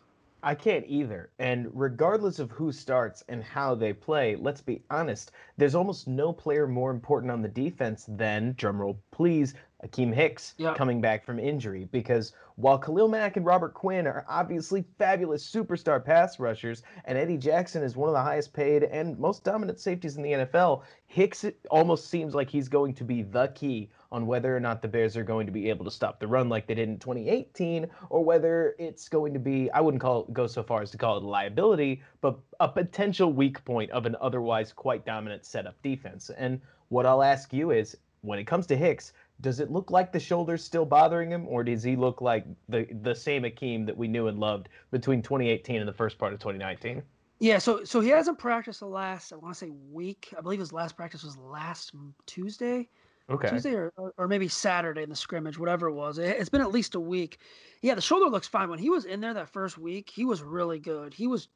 [0.42, 1.30] I can't either.
[1.38, 6.34] And regardless of who starts and how they play, let's be honest, there's almost no
[6.34, 10.76] player more important on the defense than, drumroll please, Akiem Hicks yep.
[10.76, 11.88] coming back from injury.
[11.92, 17.38] Because while Khalil Mack and Robert Quinn are obviously fabulous superstar pass rushers, and Eddie
[17.38, 21.46] Jackson is one of the highest paid and most dominant safeties in the NFL, Hicks
[21.70, 25.16] almost seems like he's going to be the key on whether or not the Bears
[25.16, 28.24] are going to be able to stop the run like they did in 2018, or
[28.24, 31.16] whether it's going to be, I wouldn't call it, go so far as to call
[31.16, 36.30] it a liability, but a potential weak point of an otherwise quite dominant setup defense.
[36.36, 40.12] And what I'll ask you is, when it comes to Hicks, does it look like
[40.12, 43.96] the shoulder's still bothering him, or does he look like the the same Akiem that
[43.96, 47.02] we knew and loved between 2018 and the first part of 2019?
[47.38, 50.34] Yeah, so so he hasn't practiced the last I want to say week.
[50.36, 51.92] I believe his last practice was last
[52.26, 52.88] Tuesday.
[53.30, 53.48] Okay.
[53.48, 56.18] Tuesday or, or maybe Saturday in the scrimmage, whatever it was.
[56.18, 57.38] It, has been at least a week.
[57.80, 58.68] Yeah, the shoulder looks fine.
[58.68, 61.14] When he was in there that first week, he was really good.
[61.14, 61.48] He was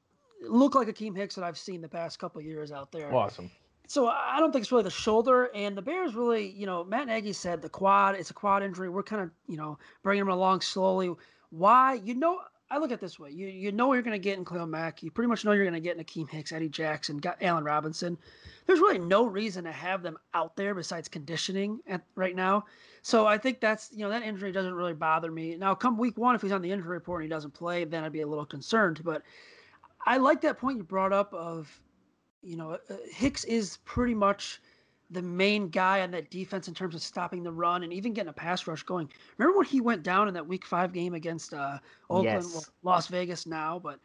[0.48, 3.12] looked like Akiem Hicks that I've seen the past couple years out there.
[3.12, 3.50] Awesome.
[3.87, 7.06] So I don't think it's really the shoulder, and the Bears really, you know, Matt
[7.06, 8.14] Nagy said the quad.
[8.14, 8.88] It's a quad injury.
[8.88, 11.10] We're kind of, you know, bringing him along slowly.
[11.50, 11.94] Why?
[12.02, 12.40] You know,
[12.74, 13.30] I look at this way.
[13.30, 15.02] You you know you're going to get in Khalil Mack.
[15.02, 17.64] You pretty much know you're going to get in Akiem Hicks, Eddie Jackson, got Allen
[17.64, 18.18] Robinson
[18.66, 22.64] there's really no reason to have them out there besides conditioning at right now.
[23.02, 25.56] So I think that's you know that injury doesn't really bother me.
[25.56, 28.04] Now come week one, if he's on the injury report and he doesn't play, then
[28.04, 29.00] I'd be a little concerned.
[29.04, 29.22] But
[30.06, 31.68] I like that point you brought up of
[32.42, 34.60] you know uh, Hicks is pretty much
[35.14, 38.29] the main guy on that defense in terms of stopping the run and even getting
[38.29, 39.09] a pass rush going.
[39.38, 41.79] Remember when he went down in that Week Five game against uh,
[42.11, 42.70] Oakland, yes.
[42.83, 43.98] Las Vegas now, but.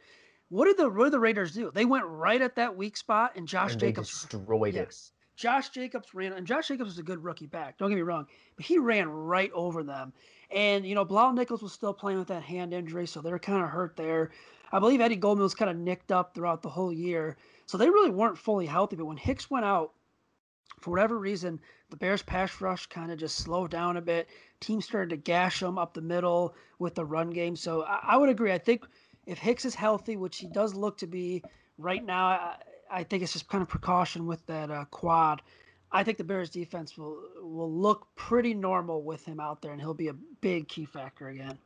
[0.51, 1.69] What did the what did the Raiders do?
[1.71, 5.39] They went right at that weak spot, and Josh and Jacobs destroyed yes, it.
[5.39, 7.77] Josh Jacobs ran, and Josh Jacobs was a good rookie back.
[7.77, 8.25] Don't get me wrong,
[8.57, 10.11] but he ran right over them.
[10.51, 13.39] And you know, Bilal Nichols was still playing with that hand injury, so they were
[13.39, 14.31] kind of hurt there.
[14.71, 17.89] I believe Eddie Goldman was kind of nicked up throughout the whole year, so they
[17.89, 18.95] really weren't fully healthy.
[18.95, 19.93] But when Hicks went out,
[20.79, 24.29] for whatever reason, the Bears' pass rush kind of just slowed down a bit.
[24.59, 27.55] Teams started to gash them up the middle with the run game.
[27.55, 28.51] So I, I would agree.
[28.51, 28.85] I think
[29.25, 31.43] if Hicks is healthy, which he does look to be
[31.77, 32.55] right now, I,
[32.91, 35.41] I think it's just kind of precaution with that uh, quad.
[35.91, 39.81] I think the Bears defense will will look pretty normal with him out there, and
[39.81, 41.57] he'll be a big key factor again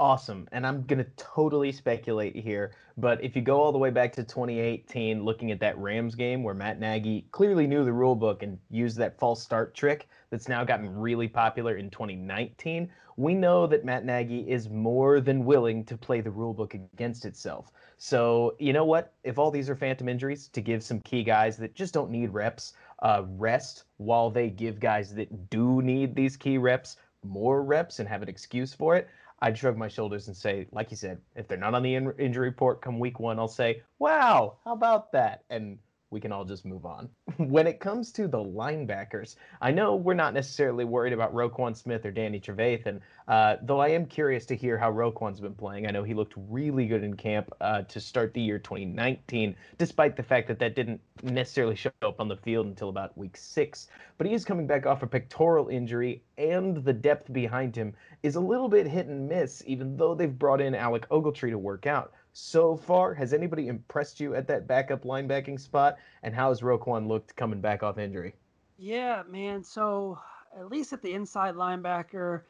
[0.00, 0.48] awesome.
[0.50, 2.72] And I'm going to totally speculate here.
[2.96, 6.42] But if you go all the way back to 2018, looking at that Rams game
[6.42, 10.48] where Matt Nagy clearly knew the rule book and used that false start trick that's
[10.48, 15.84] now gotten really popular in 2019, we know that Matt Nagy is more than willing
[15.84, 17.70] to play the rule book against itself.
[17.98, 19.12] So, you know what?
[19.24, 22.32] If all these are phantom injuries, to give some key guys that just don't need
[22.32, 27.98] reps uh, rest while they give guys that do need these key reps more reps
[27.98, 29.08] and have an excuse for it,
[29.42, 32.14] I'd shrug my shoulders and say, like you said, if they're not on the in-
[32.18, 35.44] injury report come week one, I'll say, wow, how about that?
[35.48, 35.78] And
[36.10, 37.08] we can all just move on.
[37.36, 42.04] when it comes to the linebackers, I know we're not necessarily worried about Roquan Smith
[42.04, 45.86] or Danny Trevathan, uh, though I am curious to hear how Roquan's been playing.
[45.86, 50.16] I know he looked really good in camp uh, to start the year 2019, despite
[50.16, 53.86] the fact that that didn't necessarily show up on the field until about week six.
[54.18, 58.34] But he is coming back off a pectoral injury, and the depth behind him is
[58.34, 61.86] a little bit hit and miss, even though they've brought in Alec Ogletree to work
[61.86, 63.14] out so far?
[63.14, 65.98] Has anybody impressed you at that backup linebacking spot?
[66.22, 68.34] And how has Roquan looked coming back off injury?
[68.78, 69.62] Yeah, man.
[69.62, 70.18] So
[70.58, 72.42] at least at the inside linebacker,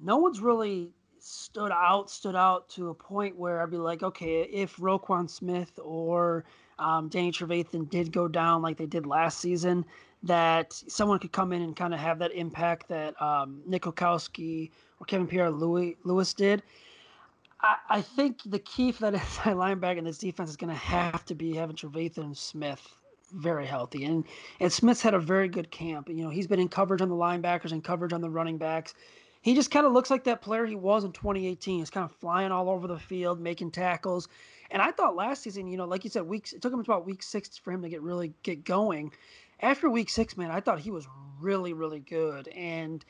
[0.00, 4.42] no one's really stood out, stood out to a point where I'd be like, okay,
[4.42, 6.44] if Roquan Smith or
[6.78, 9.84] um, Danny Trevathan did go down like they did last season,
[10.22, 14.70] that someone could come in and kind of have that impact that um, Nick Kwiatkoski
[14.98, 16.62] or Kevin Pierre-Louis did.
[17.62, 20.78] I, I think the key for that inside linebacker in this defense is going to
[20.78, 22.94] have to be having Trevathan Smith
[23.32, 24.04] very healthy.
[24.04, 24.24] And
[24.58, 26.08] and Smith's had a very good camp.
[26.08, 28.94] You know, he's been in coverage on the linebackers and coverage on the running backs.
[29.42, 31.78] He just kind of looks like that player he was in 2018.
[31.78, 34.28] He's kind of flying all over the field, making tackles.
[34.70, 37.06] And I thought last season, you know, like you said, weeks it took him about
[37.06, 39.12] week six for him to get really get going.
[39.60, 41.06] After week six, man, I thought he was
[41.40, 42.48] really, really good.
[42.48, 43.04] And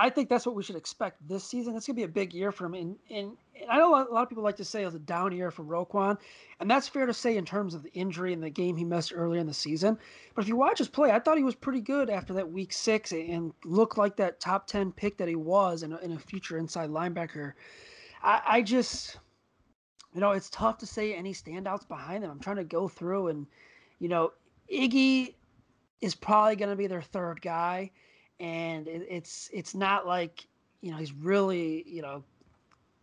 [0.00, 1.76] I think that's what we should expect this season.
[1.76, 2.72] It's going to be a big year for him.
[2.72, 4.98] And, and, and I know a lot of people like to say it was a
[4.98, 6.16] down year for Roquan,
[6.58, 9.12] and that's fair to say in terms of the injury and the game he missed
[9.14, 9.98] earlier in the season.
[10.34, 12.72] But if you watch his play, I thought he was pretty good after that week
[12.72, 16.18] six and looked like that top 10 pick that he was in a, in a
[16.18, 17.52] future inside linebacker.
[18.22, 19.18] I, I just,
[20.14, 22.30] you know, it's tough to say any standouts behind them.
[22.30, 23.46] I'm trying to go through and,
[23.98, 24.32] you know,
[24.72, 25.34] Iggy
[26.00, 27.90] is probably going to be their third guy
[28.40, 30.48] and it, it's it's not like
[30.80, 32.24] you know he's really you know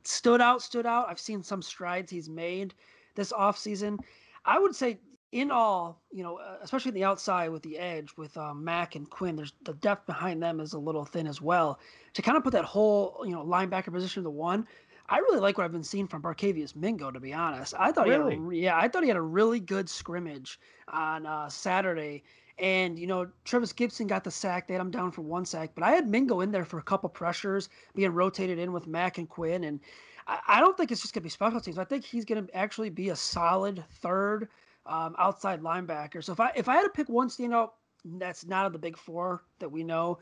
[0.04, 2.74] stood out stood out i've seen some strides he's made
[3.16, 3.98] this offseason
[4.46, 5.00] i would say
[5.32, 8.96] in all you know uh, especially in the outside with the edge with um, mack
[8.96, 11.80] and quinn there's the depth behind them is a little thin as well
[12.14, 14.66] to kind of put that whole you know linebacker position to one
[15.10, 17.74] I really like what I've been seeing from Barkevious Mingo, to be honest.
[17.80, 18.36] I thought really?
[18.36, 22.24] he had a, yeah, I thought he had a really good scrimmage on uh, Saturday,
[22.60, 24.68] and, you know, Trevis Gipson got the sack.
[24.68, 26.84] They had him down for one sack, but I had Mingo in there for a
[26.84, 29.66] couple pressures, being rotated in with Mack and Quinn.
[29.66, 29.80] And
[30.28, 31.78] I, I don't think it's just going to be special teams.
[31.78, 34.48] I think he's going to actually be a solid third
[34.88, 36.24] um, outside linebacker.
[36.24, 37.72] So if I if I had to pick one standout
[38.06, 40.20] that's not of the big four that we know,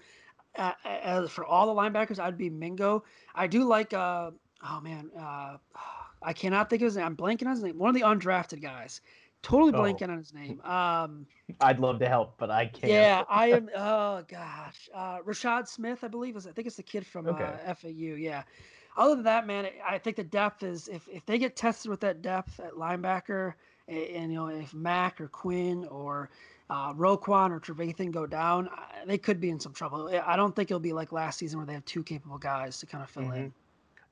[0.57, 3.03] uh, as for all the linebackers, I'd be Mingo.
[3.33, 4.31] I do like, uh,
[4.67, 5.57] oh man, uh,
[6.23, 7.05] I cannot think of his name.
[7.05, 7.77] I'm blanking on his name.
[7.77, 9.01] One of the undrafted guys.
[9.45, 9.79] Totally oh.
[9.79, 10.59] blanking on his name.
[10.61, 11.27] Um,
[11.61, 12.91] I'd love to help, but I can't.
[12.91, 13.69] Yeah, I am.
[13.75, 16.47] Oh gosh, uh, Rashad Smith, I believe is.
[16.47, 17.43] I think it's the kid from okay.
[17.43, 18.15] uh, FAU.
[18.17, 18.41] Yeah.
[18.97, 21.99] Other than that, man, I think the depth is if if they get tested with
[21.99, 23.53] that depth at linebacker,
[23.87, 26.31] and, and you know if Mack or Quinn or
[26.71, 28.67] uh, Roquan or Trevathan go down,
[29.05, 30.09] they could be in some trouble.
[30.25, 32.87] I don't think it'll be like last season where they have two capable guys to
[32.87, 33.35] kind of fill mm-hmm.
[33.35, 33.53] in.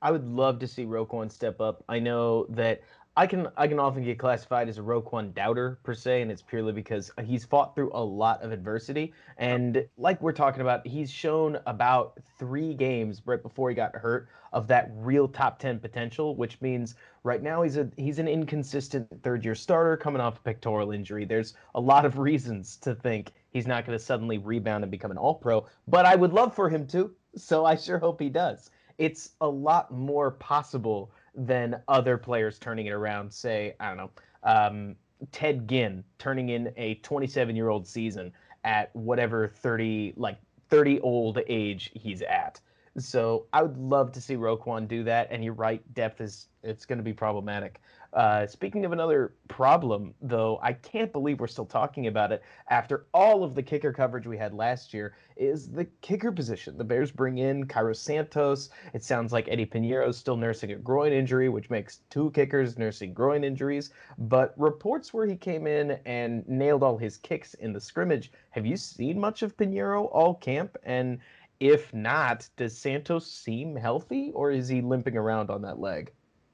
[0.00, 1.82] I would love to see Roquan step up.
[1.88, 2.82] I know that
[3.16, 6.42] I can I can often get classified as a Roquan doubter per se, and it's
[6.42, 9.12] purely because he's fought through a lot of adversity.
[9.38, 14.28] And like we're talking about, he's shown about three games right before he got hurt
[14.52, 19.06] of that real top ten potential, which means right now he's a he's an inconsistent
[19.22, 21.24] third year starter coming off a pectoral injury.
[21.24, 25.12] There's a lot of reasons to think he's not going to suddenly rebound and become
[25.12, 27.12] an all pro, but I would love for him to.
[27.36, 28.70] So I sure hope he does.
[28.98, 33.32] It's a lot more possible than other players turning it around.
[33.32, 34.10] Say, I don't know,
[34.42, 34.96] um,
[35.32, 38.32] Ted Ginn turning in a 27 year old season
[38.64, 40.38] at whatever 30 like
[40.70, 42.60] 30 old age he's at.
[42.96, 45.28] So I would love to see Roquan do that.
[45.30, 47.80] And you're right, depth is it's going to be problematic.
[48.14, 53.06] Uh, speaking of another problem, though, I can't believe we're still talking about it after
[53.12, 55.16] all of the kicker coverage we had last year.
[55.36, 56.78] Is the kicker position?
[56.78, 58.70] The Bears bring in Cairo Santos.
[58.92, 62.78] It sounds like Eddie Piñeiro is still nursing a groin injury, which makes two kickers
[62.78, 63.90] nursing groin injuries.
[64.16, 68.30] But reports where he came in and nailed all his kicks in the scrimmage.
[68.50, 70.76] Have you seen much of Piñeiro all camp?
[70.84, 71.18] And
[71.60, 76.12] if not, does Santos seem healthy, or is he limping around on that leg?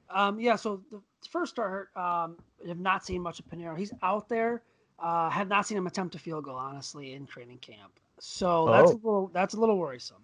[0.09, 2.37] Um, yeah, so the first start, um,
[2.67, 3.77] have not seen much of Piñeiro.
[3.77, 4.61] He's out there.
[4.99, 7.91] Uh, have not seen him attempt a field goal, honestly, in training camp.
[8.19, 8.71] So oh.
[8.71, 10.21] that's a little that's a little worrisome.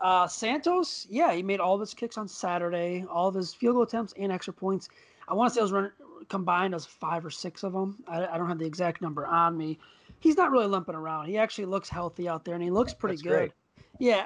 [0.00, 3.74] Uh, Santos, yeah, he made all of his kicks on Saturday, all of his field
[3.74, 4.88] goal attempts and extra points.
[5.28, 5.92] I want to say it was run,
[6.28, 8.02] combined as five or six of them.
[8.08, 9.78] I, I, don't have the exact number on me.
[10.20, 11.26] He's not really limping around.
[11.26, 13.30] He actually looks healthy out there, and he looks pretty That's good.
[13.30, 13.52] Great.
[14.00, 14.24] Yeah,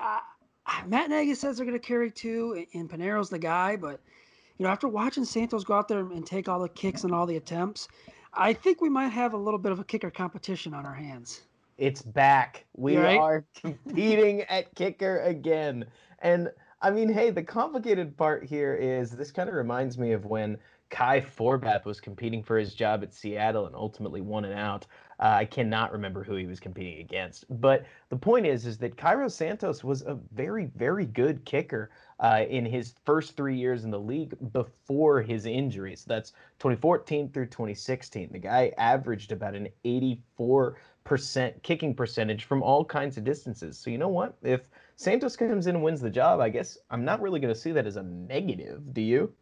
[0.67, 4.01] I, Matt Nagy says they're going to carry two, and Piñeiro's the guy, but–
[4.59, 7.27] you know, after watching Santos go out there and take all the kicks and all
[7.27, 7.89] the attempts,
[8.33, 11.43] I think we might have a little bit of a kicker competition on our hands.
[11.77, 12.65] It's back.
[12.77, 13.19] We right?
[13.19, 15.87] are competing at kicker again.
[16.21, 20.25] And I mean, hey, the complicated part here is this kind of reminds me of
[20.25, 20.59] when
[20.91, 24.87] Kai Forbath was competing for his job at Seattle and ultimately won it out.
[25.21, 28.97] Uh, I cannot remember who he was competing against, but the point is, is that
[28.97, 33.91] Cairo Santos was a very, very good kicker uh, in his first three years in
[33.91, 36.01] the league before his injuries.
[36.01, 38.31] So that's 2014 through 2016.
[38.33, 43.79] The guy averaged about an 84 percent kicking percentage from all kinds of distances.
[43.79, 44.37] So you know what?
[44.43, 44.63] If
[44.97, 47.73] Santos comes in and wins the job, I guess I'm not really going to see
[47.73, 48.95] that as a negative.
[48.95, 49.33] Do you?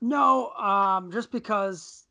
[0.00, 2.04] No, um, just because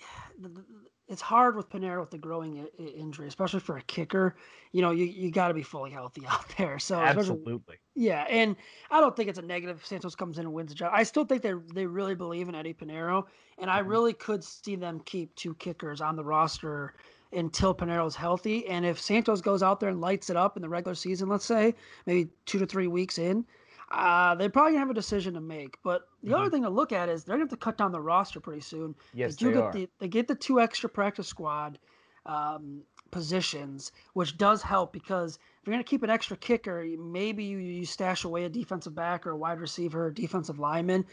[1.10, 4.36] it's hard with Piñeiro with the growing I- injury, especially for a kicker.
[4.72, 6.78] You know, you, you got to be fully healthy out there.
[6.78, 8.26] So absolutely, yeah.
[8.30, 8.56] And
[8.90, 10.92] I don't think it's a negative if Santos comes in and wins the job.
[10.94, 13.24] I still think they they really believe in Eddie Piñeiro,
[13.58, 13.90] and I mm-hmm.
[13.90, 16.94] really could see them keep two kickers on the roster
[17.32, 18.66] until Piñeiro's healthy.
[18.68, 21.44] And if Santos goes out there and lights it up in the regular season, let's
[21.44, 21.74] say
[22.06, 23.44] maybe two to three weeks in,
[23.90, 25.76] uh, they probably gonna have a decision to make.
[25.82, 26.40] But the mm-hmm.
[26.40, 28.40] other thing to look at is they're going to have to cut down the roster
[28.40, 28.94] pretty soon.
[29.14, 29.72] Yes, they, they get are.
[29.72, 31.78] The, they get the two extra practice squad
[32.26, 37.44] um, positions, which does help because if you're going to keep an extra kicker, maybe
[37.44, 41.04] you, you stash away a defensive back or a wide receiver, or defensive lineman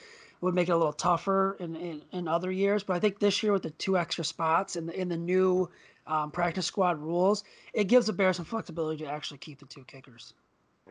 [0.41, 2.83] would make it a little tougher in, in, in other years.
[2.83, 5.69] But I think this year with the two extra spots and the, in the new
[6.05, 9.83] um, practice squad rules, it gives the Bears some flexibility to actually keep the two
[9.85, 10.33] kickers.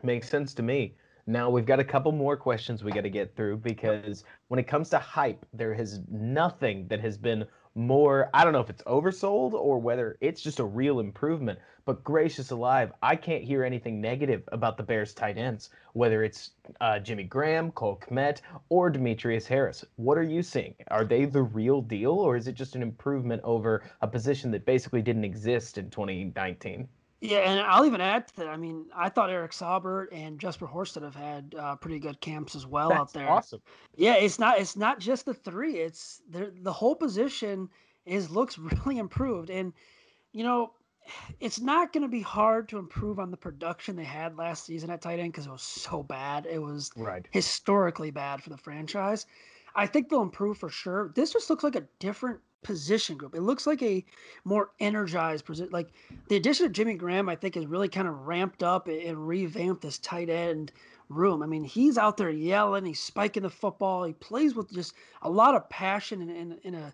[0.02, 0.94] Makes sense to me.
[1.28, 4.68] Now we've got a couple more questions we got to get through because when it
[4.68, 8.30] comes to hype, there has nothing that has been more.
[8.32, 11.58] I don't know if it's oversold or whether it's just a real improvement.
[11.84, 16.50] But gracious alive, I can't hear anything negative about the Bears tight ends, whether it's
[16.80, 19.84] uh, Jimmy Graham, Cole Kmet, or Demetrius Harris.
[19.94, 20.74] What are you seeing?
[20.90, 24.66] Are they the real deal, or is it just an improvement over a position that
[24.66, 26.88] basically didn't exist in 2019?
[27.20, 28.48] Yeah, and I'll even add to that.
[28.48, 32.54] I mean, I thought Eric Saubert and Jesper Horsted have had uh, pretty good camps
[32.54, 33.30] as well That's out there.
[33.30, 33.62] Awesome.
[33.94, 35.76] Yeah, it's not it's not just the three.
[35.76, 37.70] It's the whole position
[38.04, 39.72] is looks really improved, and
[40.32, 40.72] you know,
[41.40, 44.90] it's not going to be hard to improve on the production they had last season
[44.90, 46.46] at tight end because it was so bad.
[46.46, 47.26] It was right.
[47.30, 49.26] historically bad for the franchise.
[49.74, 51.12] I think they'll improve for sure.
[51.14, 53.34] This just looks like a different position group.
[53.34, 54.04] It looks like a
[54.44, 55.70] more energized position.
[55.72, 55.90] Like
[56.28, 59.82] the addition of Jimmy Graham, I think, has really kind of ramped up and revamped
[59.82, 60.72] this tight end
[61.08, 61.42] room.
[61.42, 65.30] I mean, he's out there yelling, he's spiking the football, he plays with just a
[65.30, 66.92] lot of passion and in, in, a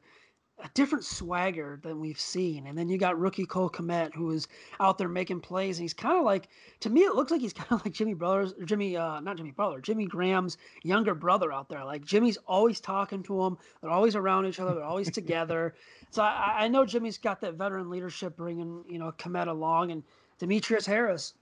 [0.59, 2.67] a different swagger than we've seen.
[2.67, 4.49] And then you got rookie Cole Kmet, who is
[4.81, 5.79] out there making plays.
[5.79, 6.49] And he's kind of like,
[6.81, 9.51] to me, it looks like he's kind of like Jimmy Brothers, Jimmy, uh, not Jimmy
[9.51, 11.85] Butler, Jimmy Graham's younger brother out there.
[11.85, 13.59] Like Jimmy's always talking to him.
[13.81, 14.75] They're always around each other.
[14.75, 15.75] They're always together.
[16.11, 19.91] So I, I know Jimmy's got that veteran leadership bringing, you know, Kmet along.
[19.91, 20.03] And
[20.38, 21.35] Demetrius Harris,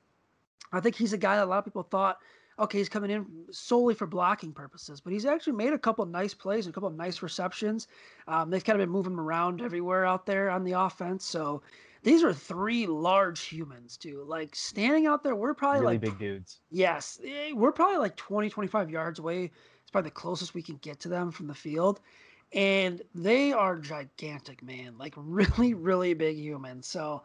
[0.73, 2.19] I think he's a guy that a lot of people thought
[2.61, 6.35] okay, he's coming in solely for blocking purposes, but he's actually made a couple nice
[6.35, 7.89] plays and a couple of nice receptions.
[8.29, 11.25] Um, they've kind of been moving him around everywhere out there on the offense.
[11.25, 11.63] So
[12.03, 14.25] these are three large humans, too.
[14.27, 16.61] Like standing out there, we're probably really like big dudes.
[16.71, 19.51] Yes, eh, we're probably like 20, 25 yards away.
[19.83, 22.01] It's probably the closest we can get to them from the field.
[22.53, 24.99] And they are gigantic, man.
[24.99, 26.87] Like really, really big humans.
[26.87, 27.23] So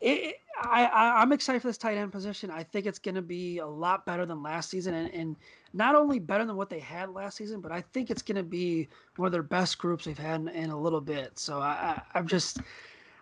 [0.00, 2.50] it, I, I am excited for this tight end position.
[2.50, 5.36] I think it's going to be a lot better than last season, and, and
[5.72, 8.42] not only better than what they had last season, but I think it's going to
[8.42, 11.38] be one of their best groups they've had in, in a little bit.
[11.38, 12.58] So I, I, am just,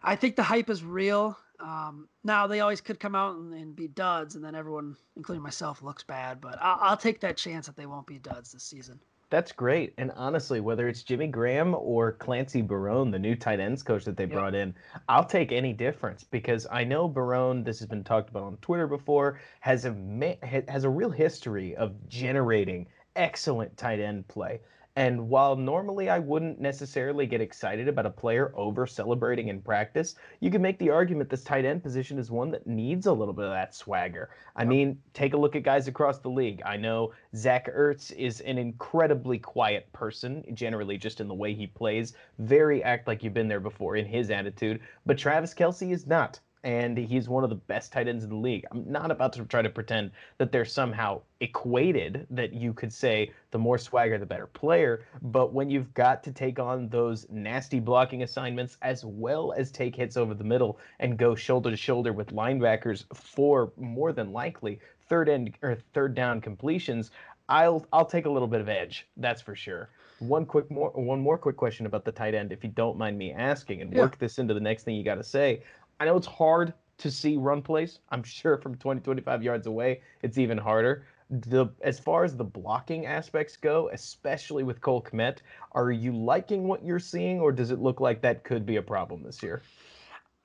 [0.03, 1.37] I think the hype is real.
[1.61, 5.43] Um, now they always could come out and, and, be duds, and then everyone, including
[5.43, 6.41] myself, looks bad.
[6.41, 9.01] But I'll, I'll take that chance that they won't be duds this season.
[9.29, 9.93] That's great.
[9.99, 14.17] And honestly, whether it's Jimmy Graham or Clancy Barone, the new tight ends coach that
[14.17, 14.33] they yep.
[14.33, 14.73] brought in,
[15.09, 18.87] I'll take any difference because I know Barone, this has been talked about on Twitter
[18.87, 24.61] before, has a has a real history of generating excellent tight end play.
[24.97, 30.15] And while normally I wouldn't necessarily get excited about a player over celebrating in practice,
[30.41, 33.35] you can make the argument this tight end position is one that needs a little
[33.35, 34.31] bit of that swagger.
[34.57, 36.63] I mean, take a look at guys across the league.
[36.65, 41.67] I know Zach Ertz is an incredibly quiet person, generally just in the way he
[41.67, 46.07] plays, very act like you've been there before in his attitude, but Travis Kelce is
[46.07, 48.65] not and he's one of the best tight ends in the league.
[48.73, 53.31] I'm not about to try to pretend that they're somehow equated, that you could say
[53.53, 55.05] the more swagger, the better player.
[55.23, 59.95] But when you've got to take on those nasty blocking assignments as well as take
[59.95, 64.81] hits over the middle and go shoulder to shoulder with linebackers for more than likely
[65.09, 67.13] third end or third down completions,
[67.49, 69.07] I'll I'll take a little bit of edge.
[69.17, 69.89] That's for sure.
[70.19, 73.17] One quick more one more quick question about the tight end, if you don't mind
[73.17, 74.01] me asking, and yeah.
[74.01, 75.63] work this into the next thing you got to say.
[75.99, 78.01] I know it's hard to see run plays.
[78.11, 81.07] I'm sure from 20, 25 yards away, it's even harder.
[81.29, 85.39] The as far as the blocking aspects go, especially with Cole Kmet,
[85.73, 88.83] are you liking what you're seeing, or does it look like that could be a
[88.83, 89.61] problem this year?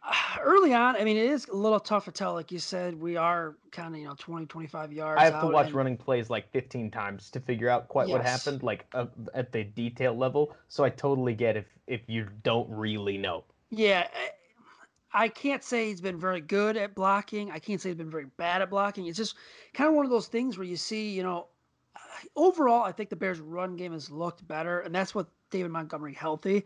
[0.41, 2.33] Early on, I mean, it is a little tough to tell.
[2.33, 5.21] Like you said, we are kind of, you know, 20, 25 yards.
[5.21, 5.75] I have to watch and...
[5.75, 8.17] running plays like 15 times to figure out quite yes.
[8.17, 10.55] what happened, like uh, at the detail level.
[10.67, 13.43] So I totally get if if you don't really know.
[13.69, 14.07] Yeah,
[15.13, 17.51] I can't say he's been very good at blocking.
[17.51, 19.07] I can't say he's been very bad at blocking.
[19.07, 19.35] It's just
[19.73, 21.47] kind of one of those things where you see, you know,
[22.35, 26.13] overall, I think the Bears' run game has looked better, and that's what David Montgomery
[26.13, 26.65] healthy,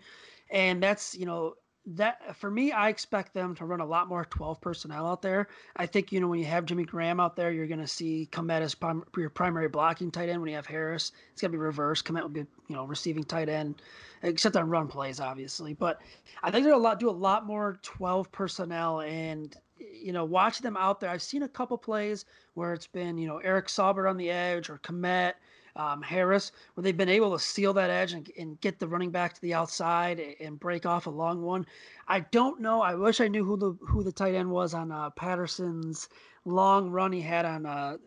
[0.50, 1.56] and that's you know
[1.88, 5.48] that for me, I expect them to run a lot more 12 personnel out there.
[5.76, 8.28] I think, you know, when you have Jimmy Graham out there, you're going to see
[8.32, 10.42] Kmet as prim- your primary blocking tight end.
[10.42, 12.02] When you have Harris, it's going to be reverse.
[12.02, 13.82] Kmet will be, you know, receiving tight end,
[14.24, 15.74] except on run plays, obviously.
[15.74, 16.02] But
[16.42, 20.60] I think they're a lot, do a lot more 12 personnel and, you know, watch
[20.60, 21.12] them out there.
[21.12, 22.26] I've seen a couple plays
[22.56, 25.34] where it's been, you know, Eric Saubert on the edge or Kmet
[25.76, 29.12] um, Harris, where they've been able to seal that edge and, and get the running
[29.12, 31.66] back to the outside and break off a long one.
[32.08, 32.82] I don't know.
[32.82, 36.10] I wish I knew who the who the tight end was on uh, Patterson's
[36.46, 37.98] long run he had on uh,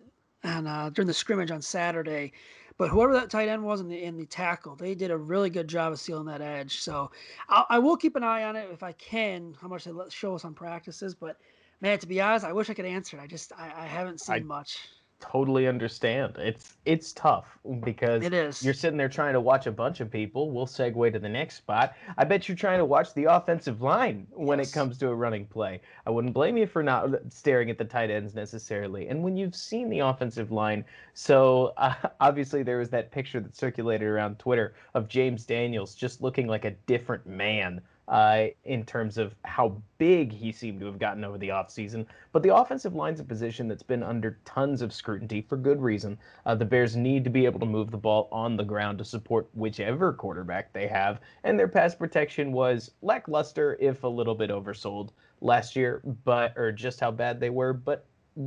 [0.45, 2.33] on uh, during the scrimmage on Saturday.
[2.79, 5.51] But whoever that tight end was in the in the tackle, they did a really
[5.51, 6.79] good job of sealing that edge.
[6.81, 7.11] So
[7.49, 9.55] I'll, I will keep an eye on it if I can.
[9.61, 11.37] How much they let show us on practices, but
[11.81, 13.21] man, to be honest, I wish I could answer it.
[13.21, 14.79] I just I, I haven't seen I, much
[15.21, 16.37] totally understand.
[16.39, 17.47] It's it's tough
[17.85, 18.62] because it is.
[18.62, 20.51] You're sitting there trying to watch a bunch of people.
[20.51, 21.95] We'll segue to the next spot.
[22.16, 24.71] I bet you're trying to watch the offensive line when yes.
[24.71, 25.81] it comes to a running play.
[26.07, 29.09] I wouldn't blame you for not staring at the tight ends necessarily.
[29.09, 33.57] And when you've seen the offensive line, so uh, obviously there was that picture that
[33.57, 39.19] circulated around Twitter of James Daniels just looking like a different man uh, in terms
[39.19, 42.07] of how big he seemed to have gotten over the offseason.
[42.33, 46.19] But the offensive line's a position that's been under tons of scrutiny for good reason.
[46.47, 49.05] Uh, the Bears need to be able to move the ball on the ground to
[49.05, 54.51] support whichever quarterback they have, and their pass protection was lackluster, if a little bit
[54.51, 57.73] oversold last year, but or just how bad they were.
[57.73, 58.07] But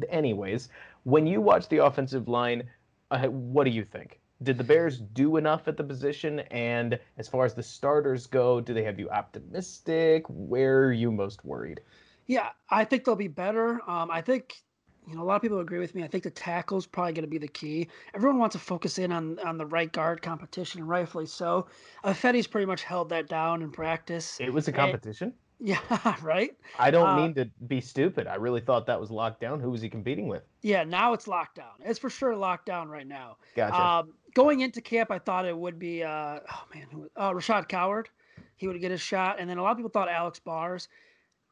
[0.10, 0.70] anyways,
[1.04, 2.64] when you watch the offensive line,
[3.12, 4.21] uh, what do you think?
[4.44, 6.40] Did the Bears do enough at the position?
[6.52, 10.24] And as far as the starters go, do they have you optimistic?
[10.28, 11.82] Where are you most worried?
[12.28, 13.82] Yeah, I think they'll be better.
[13.90, 14.62] Um, I think
[15.08, 16.04] you know a lot of people agree with me.
[16.04, 17.90] I think the tackle's probably going to be the key.
[18.14, 21.68] Everyone wants to focus in on on the right guard competition, and rightfully so.
[22.04, 24.40] Uh, Fetty's pretty much held that down in practice.
[24.40, 25.34] It was a competition.
[25.64, 26.58] Yeah, right.
[26.80, 28.26] I don't uh, mean to be stupid.
[28.26, 29.60] I really thought that was locked down.
[29.60, 30.42] Who was he competing with?
[30.64, 31.74] Yeah, now it's locked down.
[31.80, 33.38] It's for sure locked down right now.
[33.56, 33.80] Gotcha.
[33.80, 38.10] Um, going into camp, I thought it would be uh, oh man, uh, Rashad Coward.
[38.56, 40.88] He would get a shot, and then a lot of people thought Alex Bars.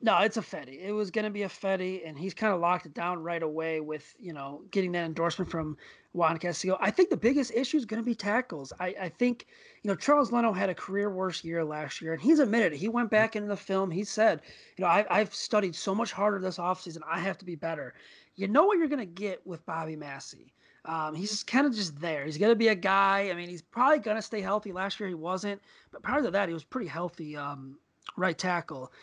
[0.02, 0.82] No, it's Ifedi.
[0.82, 3.82] It was going to be Ifedi, and he's kind of locked it down right away
[3.82, 5.76] with you know getting that endorsement from
[6.14, 6.78] Juan Castillo.
[6.80, 8.72] I think the biggest issue is going to be tackles.
[8.80, 9.45] I, I think
[9.84, 12.78] you know Charles Leno had a career worst year last year, and he's admitted it.
[12.78, 13.91] He went back into the film.
[13.91, 14.41] He said,
[14.78, 17.02] you know, I, I've studied so much harder this offseason.
[17.06, 17.93] I have to be better.
[18.36, 20.54] You know what you're going to get with Bobby Massie.
[20.86, 22.24] Um, he's just kind of just there.
[22.24, 23.30] He's going to be a guy.
[23.30, 24.72] I mean, he's probably going to stay healthy.
[24.72, 27.78] Last year he wasn't, but prior to that, he was pretty healthy um,
[28.16, 28.93] right tackle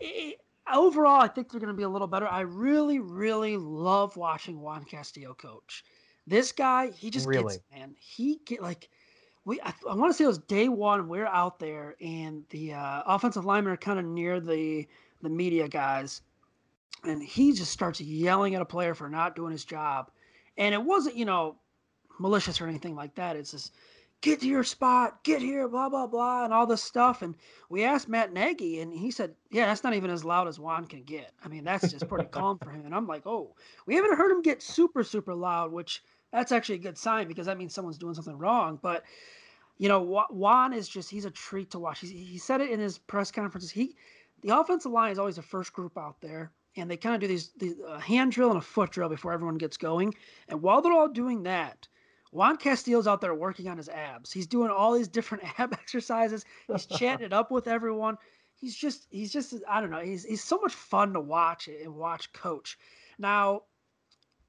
[0.00, 0.40] it,
[0.72, 2.28] overall, I think they're going to be a little better.
[2.28, 5.84] I really, really love watching Juan Castillo coach.
[6.26, 7.54] This guy, he just really?
[7.54, 7.94] gets man.
[7.98, 8.88] He get like
[9.44, 9.60] we.
[9.60, 11.08] I, I want to say it was day one.
[11.08, 14.86] We are out there, and the uh, offensive linemen are kind of near the
[15.22, 16.22] the media guys,
[17.04, 20.10] and he just starts yelling at a player for not doing his job.
[20.56, 21.56] And it wasn't, you know,
[22.18, 23.36] malicious or anything like that.
[23.36, 23.74] It's just
[24.24, 27.20] get to your spot, get here, blah, blah, blah, and all this stuff.
[27.20, 27.34] And
[27.68, 30.86] we asked Matt Nagy, and he said, yeah, that's not even as loud as Juan
[30.86, 31.32] can get.
[31.44, 32.86] I mean, that's just pretty calm for him.
[32.86, 33.54] And I'm like, oh,
[33.84, 36.02] we haven't heard him get super, super loud, which
[36.32, 38.78] that's actually a good sign because that means someone's doing something wrong.
[38.80, 39.04] But,
[39.76, 42.00] you know, Juan is just, he's a treat to watch.
[42.00, 43.70] He's, he said it in his press conferences.
[43.70, 43.94] He,
[44.40, 46.50] the offensive line is always the first group out there.
[46.76, 49.34] And they kind of do these, these uh, hand drill and a foot drill before
[49.34, 50.14] everyone gets going.
[50.48, 51.86] And while they're all doing that,
[52.34, 54.32] Juan Castillo's out there working on his abs.
[54.32, 56.44] He's doing all these different ab exercises.
[56.66, 58.18] He's chatting it up with everyone.
[58.56, 60.00] He's just he's just I don't know.
[60.00, 62.76] He's he's so much fun to watch and watch coach.
[63.20, 63.62] Now,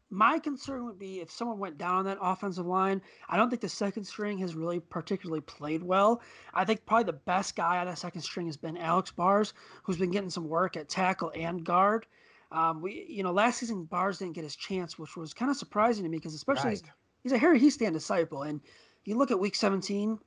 [0.10, 3.04] my concern would be if someone went down on that offensive line.
[3.30, 6.24] I don't think the second string has really particularly played well.
[6.56, 9.98] I think probably the best guy on that second string has been Alex Bars, who's
[9.98, 12.08] been getting some work at tackle and guard.
[12.52, 15.58] Um, we, you know, last season Bars didn't get his chance, which was kind of
[15.58, 16.82] surprising to me because especially right
[17.26, 18.43] he's a Harry Hiestand disciple.
[18.43, 18.61] And
[19.03, 20.19] you look at Week 17,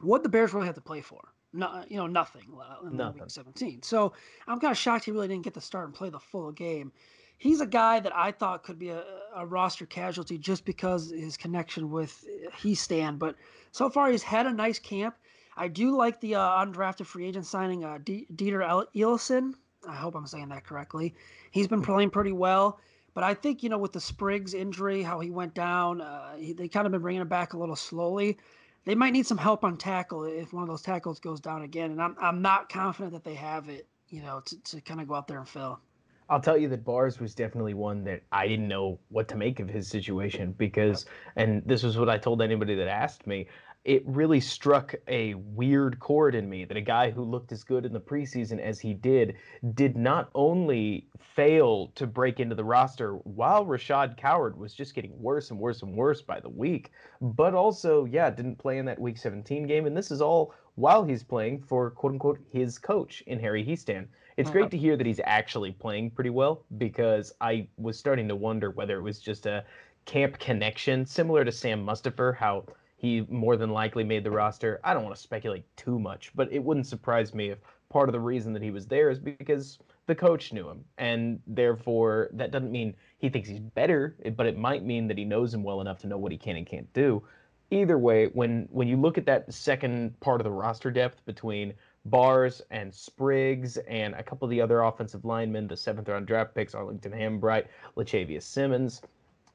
[0.00, 1.20] what the Bears really have to play for?
[1.52, 2.46] No, you know, nothing.
[2.58, 3.20] Uh, in nothing.
[3.20, 3.82] Week 17.
[3.82, 4.14] So
[4.48, 6.92] I'm kind of shocked he really didn't get to start and play the full game.
[7.36, 9.04] He's a guy that I thought could be a,
[9.36, 12.24] a roster casualty just because his connection with
[12.56, 13.18] Hiestand.
[13.18, 13.36] But
[13.70, 15.16] so far, he's had a nice camp.
[15.58, 19.52] I do like the uh, undrafted free agent signing, uh, D- Dieter Eliason.
[19.86, 21.14] I hope I'm saying that correctly.
[21.50, 22.80] He's been playing pretty well.
[23.14, 26.52] But I think you know with the Spriggs injury, how he went down, uh, he,
[26.52, 28.38] they kind of been bringing him back a little slowly.
[28.84, 31.92] They might need some help on tackle if one of those tackles goes down again,
[31.92, 35.08] and I'm I'm not confident that they have it, you know, to, to kind of
[35.08, 35.80] go out there and fill.
[36.28, 39.60] I'll tell you that Bars was definitely one that I didn't know what to make
[39.60, 41.04] of his situation because,
[41.36, 43.46] and this was what I told anybody that asked me
[43.84, 47.84] it really struck a weird chord in me that a guy who looked as good
[47.84, 49.36] in the preseason as he did
[49.74, 55.12] did not only fail to break into the roster while Rashad Coward was just getting
[55.20, 58.98] worse and worse and worse by the week, but also, yeah, didn't play in that
[58.98, 59.84] week 17 game.
[59.84, 64.06] And this is all while he's playing for quote unquote his coach in Harry Hiestand.
[64.36, 68.34] It's great to hear that he's actually playing pretty well because I was starting to
[68.34, 69.64] wonder whether it was just a
[70.06, 72.64] camp connection, similar to Sam Mustipher, how
[73.04, 74.80] he more than likely made the roster.
[74.82, 77.58] I don't want to speculate too much, but it wouldn't surprise me if
[77.90, 80.82] part of the reason that he was there is because the coach knew him.
[80.96, 85.24] And therefore, that doesn't mean he thinks he's better, but it might mean that he
[85.26, 87.22] knows him well enough to know what he can and can't do.
[87.70, 91.74] Either way, when when you look at that second part of the roster depth between
[92.06, 96.54] Bars and Spriggs and a couple of the other offensive linemen, the seventh round draft
[96.54, 99.02] picks, Arlington Hambright, Lachavious Simmons,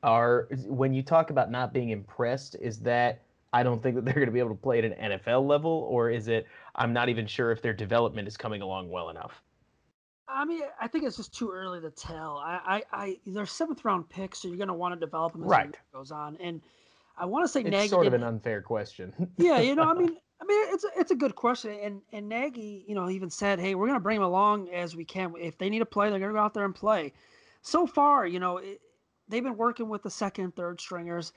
[0.03, 3.21] are when you talk about not being impressed, is that
[3.51, 5.87] I don't think that they're going to be able to play at an NFL level,
[5.89, 6.45] or is it
[6.75, 9.41] I'm not even sure if their development is coming along well enough?
[10.27, 12.37] I mean, I think it's just too early to tell.
[12.37, 15.43] I, I, I they're seventh round picks, so you're going to want to develop them
[15.43, 15.69] as right.
[15.69, 16.37] it goes on.
[16.37, 16.61] And
[17.17, 19.13] I want to say it's Nagy sort of an unfair question.
[19.37, 21.77] yeah, you know, I mean, I mean, it's a, it's a good question.
[21.81, 24.95] And and Nagy, you know, even said, hey, we're going to bring them along as
[24.95, 25.33] we can.
[25.39, 27.11] If they need to play, they're going to go out there and play.
[27.63, 28.79] So far, you know, it,
[29.27, 31.33] they've been working with the second third stringers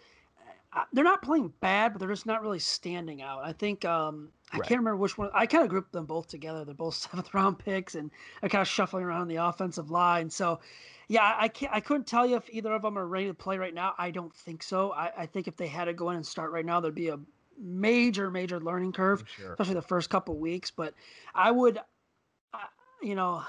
[0.93, 3.45] they're not playing bad, but they're just not really standing out.
[3.45, 4.69] I think um, I right.
[4.69, 5.31] can't remember which one.
[5.35, 6.65] I kind of grouped them both together.
[6.65, 8.11] They're both seventh round picks, and
[8.43, 10.31] I kind of shuffling around the offensive line.
[10.31, 10.61] So,
[11.09, 11.73] yeah, I can't.
[11.75, 13.95] I couldn't tell you if either of them are ready to play right now.
[13.99, 14.93] I don't think so.
[14.93, 17.09] I, I think if they had to go in and start right now, there'd be
[17.09, 17.19] a
[17.59, 19.53] major, major learning curve, sure.
[19.53, 20.71] especially the first couple weeks.
[20.71, 20.95] But
[21.35, 21.79] I would,
[23.03, 23.43] you know,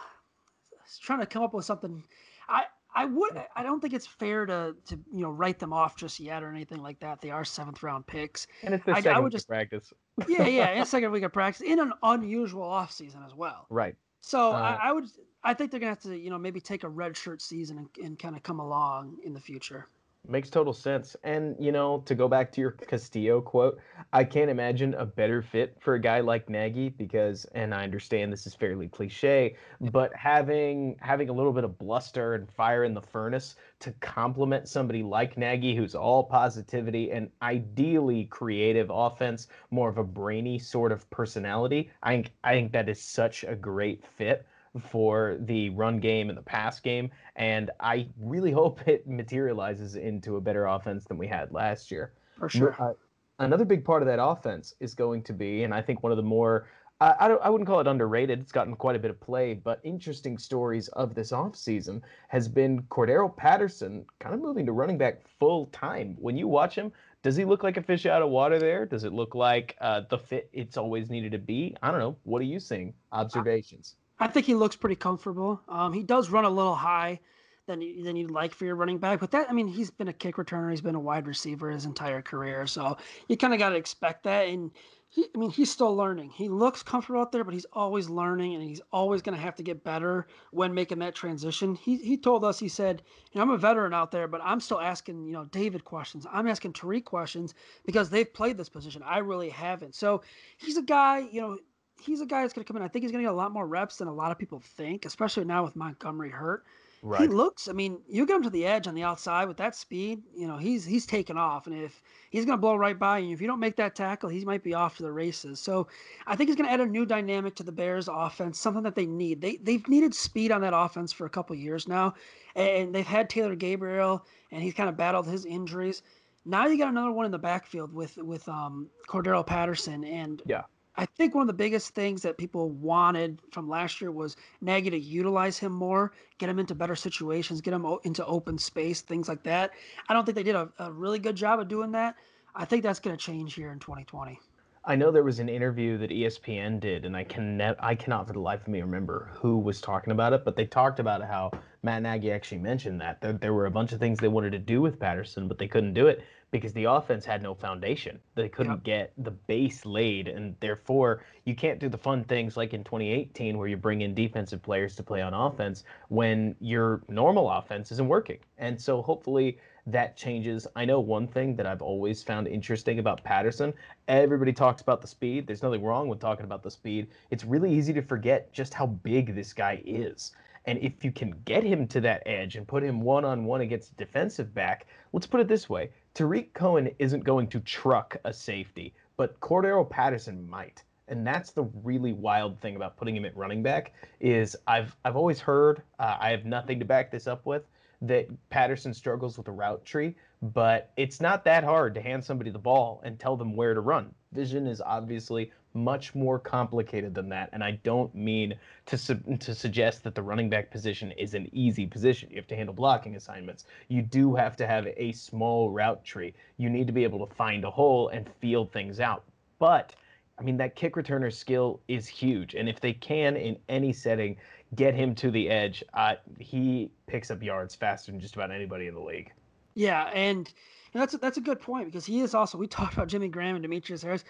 [1.02, 2.04] trying to come up with something.
[2.50, 2.64] I
[2.96, 3.42] I would.
[3.56, 6.50] I don't think it's fair to to you know write them off just yet or
[6.50, 7.22] anything like that.
[7.22, 8.48] They are seventh round picks.
[8.64, 9.94] And it's the I, second I would just, practice.
[10.28, 13.66] yeah, yeah, it's second week of practice in an unusual off season as well.
[13.70, 13.96] Right.
[14.22, 15.06] So uh, I, I, would.
[15.44, 18.06] I think they're gonna have to you know maybe take a red shirt season and,
[18.06, 19.88] and kind of come along in the future.
[20.26, 21.18] Makes total sense.
[21.24, 23.82] And, you know, to go back to your Castillo quote,
[24.14, 28.32] I can't imagine a better fit for a guy like Nagy because and I understand
[28.32, 32.94] this is fairly cliche, but having having a little bit of bluster and fire in
[32.94, 39.90] the furnace to complement somebody like Nagy who's all positivity and ideally creative offense, more
[39.90, 41.92] of a brainy sort of personality.
[42.02, 44.46] I think I think that is such a great fit
[44.80, 47.12] for the run game and the pass game.
[47.36, 52.14] And I really hope it materializes into a better offense than we had last year.
[52.40, 52.76] For sure.
[52.80, 52.94] Uh,
[53.40, 56.18] another big part of that offense is going to be, and I think one of
[56.18, 56.68] the more
[57.04, 58.40] I, I, I wouldn't call it underrated.
[58.40, 62.84] It's gotten quite a bit of play, but interesting stories of this offseason has been
[62.84, 66.16] Cordarrelle Patterson kind of moving to running back full time.
[66.20, 68.86] When you watch him, does he look like a fish out of water there?
[68.86, 71.76] Does it look like uh, the fit it's always needed to be?
[71.82, 72.16] I don't know.
[72.24, 72.94] What are you seeing?
[73.12, 73.96] Observations.
[74.24, 75.62] I think he looks pretty comfortable.
[75.68, 77.20] Um, he does run a little high
[77.68, 80.08] than you, than you'd like for your running back, but that I mean, he's been
[80.08, 82.98] a kick returner, he's been a wide receiver his entire career, so
[83.28, 84.48] you kind of got to expect that.
[84.48, 84.72] And
[85.10, 86.30] he, I mean, he's still learning.
[86.30, 89.56] He looks comfortable out there, but he's always learning, and he's always going to have
[89.56, 91.76] to get better when making that transition.
[91.76, 93.02] He he told us, he said,
[93.34, 96.26] you know, I'm a veteran out there, but I'm still asking, you know, David questions.
[96.32, 97.56] I'm asking Tarik questions
[97.86, 99.04] because they've played this position.
[99.06, 99.96] I really haven't.
[99.96, 100.24] So
[100.58, 101.58] he's a guy, you know
[102.04, 102.84] he's a guy that's going to come in.
[102.84, 104.60] I think he's going to get a lot more reps than a lot of people
[104.60, 106.64] think, especially now with Montgomery hurt.
[107.06, 107.22] Right.
[107.24, 107.68] He looks.
[107.68, 110.24] I mean, you get him to the edge on the outside with that speed.
[110.34, 113.34] You know, he's he's taken off, and if he's going to blow right by you,
[113.34, 115.60] if you don't make that tackle, he might be off to the races.
[115.60, 115.88] So,
[116.28, 118.96] I think he's going to add a new dynamic to the Bears' offense, something that
[118.96, 119.42] they need.
[119.42, 122.14] They they've needed speed on that offense for a couple years now,
[122.56, 126.04] and they've had Taylor Gabriel, and he's kind of battled his injuries.
[126.46, 130.64] Now you got another one in the backfield with with um, Cordarrelle Patterson, and yeah,
[130.96, 134.92] I think one of the biggest things that people wanted from last year was Nagy
[134.92, 139.28] to utilize him more, get him into better situations, get him into open space, things
[139.28, 139.72] like that.
[140.08, 142.16] I don't think they did a, a really good job of doing that.
[142.56, 144.40] I think that's going to change here in 2020.
[144.86, 148.28] I know there was an interview that ESPN did, and I can ne- I cannot
[148.28, 151.24] for the life of me remember who was talking about it, but they talked about
[151.24, 151.52] how
[151.84, 154.60] Matt Nagy actually mentioned that there, there were a bunch of things they wanted to
[154.60, 158.20] do with Patterson, but they couldn't do it because the offense had no foundation.
[158.36, 158.84] They couldn't yep.
[158.84, 163.58] get the base laid, and therefore you can't do the fun things like in 2018
[163.58, 168.10] where you bring in defensive players to play on offense when your normal offense isn't
[168.10, 168.40] working.
[168.58, 169.58] And so hopefully
[169.88, 170.66] that changes.
[170.76, 173.74] I know one thing that I've always found interesting about Patterson.
[174.08, 175.46] Everybody talks about the speed.
[175.46, 177.08] There's nothing wrong with talking about the speed.
[177.32, 180.32] It's really easy to forget just how big this guy is.
[180.66, 183.62] And if you can get him to that edge and put him one on one
[183.62, 188.16] against a defensive back, let's put it this way Tarik Cohen isn't going to truck
[188.24, 190.84] a safety, but Cordarrelle Patterson might.
[191.10, 195.18] And that's the really wild thing about putting him at running back is I've I've
[195.18, 197.64] always heard uh, I have nothing to back this up with
[198.04, 202.52] that Patterson struggles with a route tree, but it's not that hard to hand somebody
[202.52, 204.14] the ball and tell them where to run.
[204.34, 207.50] Vision is obviously much more complicated than that.
[207.54, 211.50] And I don't mean to su- to suggest that the running back position is an
[211.52, 212.30] easy position.
[212.30, 213.66] You have to handle blocking assignments.
[213.88, 216.34] You do have to have a small route tree.
[216.58, 219.24] You need to be able to find a hole and feel things out.
[219.60, 219.96] But
[220.38, 224.38] I mean that kick returner skill is huge, and if they can in any setting
[224.76, 228.88] get him to the edge, uh, he picks up yards faster than just about anybody
[228.88, 229.32] in the league.
[229.76, 230.52] Yeah, and
[230.94, 232.58] that's a, that's a good point because he is also.
[232.58, 234.24] We talked about Jimmy Graham and Demetrius Harris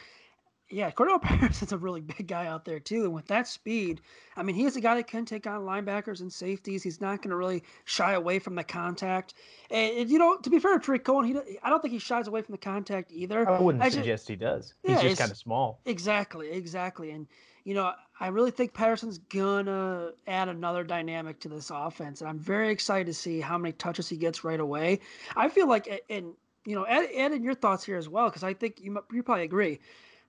[0.70, 4.02] yeah, Cordarrelle Patterson's a really big guy out there too, and with that speed,
[4.36, 6.84] I mean, he is a guy that can take on linebackers and safeties.
[6.84, 9.36] He's not going to really shy away from the contact.
[9.70, 12.28] And, you know, to be fair to Tarik Cohen, he I don't think he shies
[12.28, 13.48] away from the contact either.
[13.48, 14.74] I wouldn't I suggest just, he does.
[14.84, 15.80] He's just kind of small.
[15.86, 17.28] Exactly, exactly, and
[17.64, 22.40] you know, I really think Patterson's gonna add another dynamic to this offense, and I'm
[22.40, 25.00] very excited to see how many touches he gets right away.
[25.36, 26.34] I feel like, and
[26.66, 29.24] you know, add, add in your thoughts here as well, because I think you you
[29.24, 29.80] probably agree.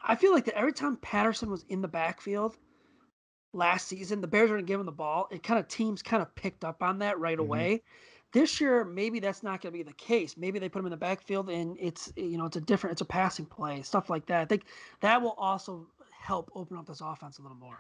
[0.07, 2.57] I feel like that every time Patterson was in the backfield
[3.53, 5.29] last season, the Bears weren't giving the ball.
[5.31, 7.47] It kind of teams kind of picked up on that right mm-hmm.
[7.47, 7.83] away.
[8.33, 10.37] This year, maybe that's not going to be the case.
[10.37, 13.01] Maybe they put him in the backfield and it's you know it's a different, it's
[13.01, 14.41] a passing play, stuff like that.
[14.41, 14.65] I think
[15.01, 17.79] that will also help open up this offense a little more.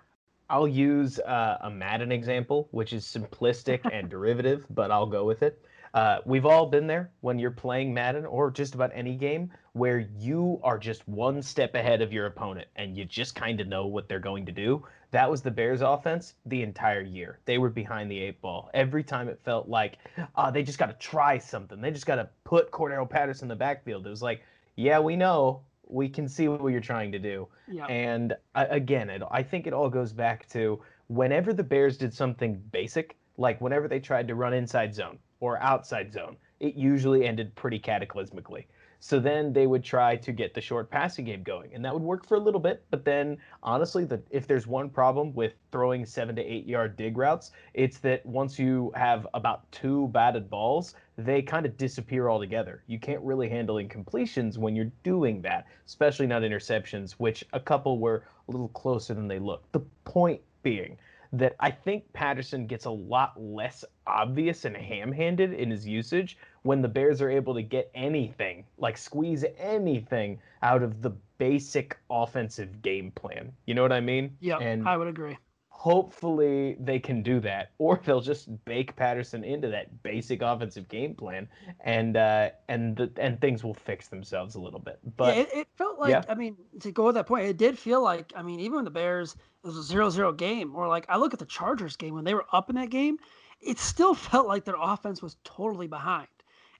[0.51, 5.43] I'll use uh, a Madden example, which is simplistic and derivative, but I'll go with
[5.43, 5.65] it.
[5.95, 10.01] Uh, we've all been there when you're playing Madden or just about any game where
[10.19, 13.87] you are just one step ahead of your opponent and you just kind of know
[13.87, 14.85] what they're going to do.
[15.13, 17.39] That was the Bears offense the entire year.
[17.45, 18.71] They were behind the eight ball.
[18.75, 19.99] Every time it felt like
[20.35, 21.81] uh, they just got to try something.
[21.81, 24.05] They just got to put Cordarrelle Patterson in the backfield.
[24.05, 24.43] It was like,
[24.75, 25.61] yeah, we know.
[25.87, 27.47] We can see what you're trying to do.
[27.71, 27.89] Yep.
[27.89, 32.13] And uh, again, it, I think it all goes back to whenever the Bears did
[32.13, 36.39] something basic, like whenever they tried to run inside zone or outside zone.
[36.59, 38.65] it usually ended pretty cataclysmically.
[38.99, 42.03] So then they would try to get the short passing game going, and that would
[42.03, 42.83] work for a little bit.
[42.91, 47.19] But then, honestly, the, if there's one problem with throwing seven to eight yard dig
[47.19, 52.83] routes, it's that once you have about two batted balls, they kind of disappear altogether.
[52.87, 57.99] You can't really handle incompletions when you're doing that, especially not interceptions, which a couple
[57.99, 59.71] were a little closer than they looked.
[59.73, 60.97] The point being,
[61.39, 66.39] that I think Patterson gets a lot less obvious and ham handed in his usage
[66.63, 71.99] when the Bears are able to get anything, like squeeze anything out of the basic
[72.11, 73.53] offensive game plan.
[73.67, 74.37] You know what I mean?
[74.41, 75.37] Yeah, and I would agree.
[75.85, 81.15] Hopefully they can do that, or they'll just bake Patterson into that basic offensive game
[81.15, 81.47] plan,
[81.81, 84.99] and uh, and the, and things will fix themselves a little bit.
[85.17, 86.23] But yeah, it, it, felt like yeah.
[86.29, 88.85] I mean to go at that point, it did feel like I mean even when
[88.85, 92.15] the Bears it was a zero-zero game, or like I look at the Chargers game
[92.15, 93.19] when they were up in that game,
[93.61, 96.29] it still felt like their offense was totally behind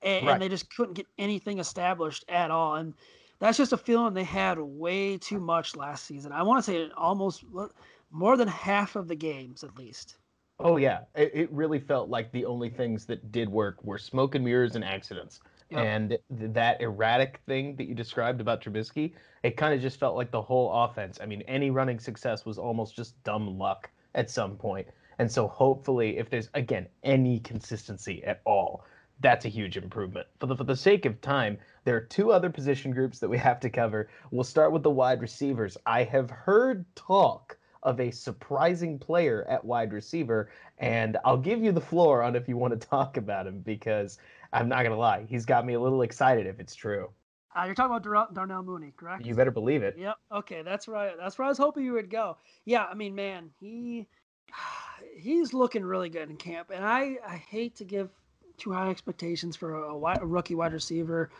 [0.05, 0.33] and, right.
[0.35, 2.77] and they just couldn't get anything established at all.
[2.77, 2.95] And
[3.41, 6.33] that's just a feeling they had way too much last season.
[6.33, 7.45] I want to say almost
[8.15, 10.17] more than half of the games, at least.
[10.61, 14.37] Oh yeah, it, it really felt like the only things that did work were smoke
[14.37, 15.41] and mirrors and accidents.
[15.71, 15.81] Yep.
[15.81, 20.15] And th- that erratic thing that you described about Trubisky, it kind of just felt
[20.15, 21.19] like the whole offense.
[21.21, 24.87] I mean, any running success was almost just dumb luck at some point.
[25.19, 28.85] And so hopefully, if there's again any consistency at all,
[29.19, 30.29] that's a huge improvement.
[30.39, 33.39] For the, for the sake of time, there are two other position groups that we
[33.39, 34.09] have to cover.
[34.31, 35.77] We'll start with the wide receivers.
[35.85, 41.73] I have heard talk of a surprising player at wide receiver, and I'll give you
[41.73, 44.19] the floor on if you want to talk about him because
[44.53, 47.11] I'm not gonna lie, he's got me a little excited if it's true.
[47.57, 49.25] Uh, you're talking about Dar- Darnell Mooney, correct?
[49.25, 49.97] You better believe it.
[49.97, 50.17] Yep.
[50.33, 51.13] Okay, that's right.
[51.17, 52.37] That's where I was hoping you would go.
[52.65, 54.09] Yeah, I mean, man, he
[55.17, 58.11] he's looking really good in camp, and I I hate to give
[58.57, 61.31] too high expectations for a, a rookie wide receiver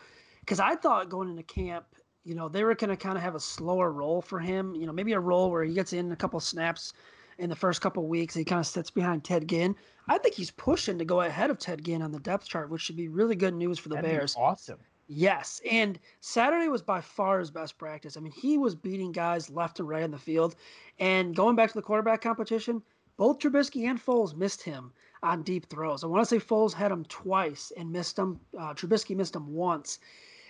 [0.41, 1.85] because I thought going into camp,
[2.25, 4.75] you know, they were going to kind of have a slower role for him.
[4.75, 6.93] You know, maybe a role where he gets in a couple snaps
[7.37, 8.33] in the first couple weeks.
[8.33, 9.75] He kind of sits behind Ted Ginn.
[10.09, 12.81] I think he's pushing to go ahead of Ted Ginn on the depth chart, which
[12.81, 14.35] should be really good news for the That'd Bears.
[14.37, 14.79] awesome.
[15.07, 18.17] Yes, and Saturday was by far his best practice.
[18.17, 20.55] I mean, he was beating guys left and right in the field.
[20.97, 22.81] And going back to the quarterback competition,
[23.17, 26.03] both Trubisky and Foles missed him on deep throws.
[26.03, 28.39] I want to say Foles had him twice and missed him.
[28.57, 29.99] Uh, Trubisky missed him once.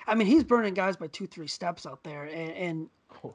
[0.07, 2.25] I mean, he's burning guys by two, three steps out there.
[2.25, 2.89] And, and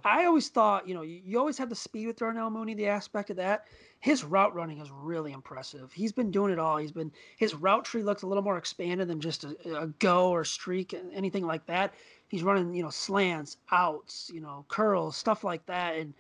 [0.05, 2.87] I always thought, you know, you, you always had the speed with Darnell Mooney, the
[2.87, 3.67] aspect of that.
[4.01, 5.93] His route running is really impressive.
[5.93, 6.77] He's been doing it all.
[6.77, 10.31] He's been his route tree looks a little more expanded than just a, a go
[10.31, 11.95] or streak, anything like that.
[12.29, 15.97] He's running, you know, slants, outs, you know, curls, stuff like that.
[15.97, 16.15] And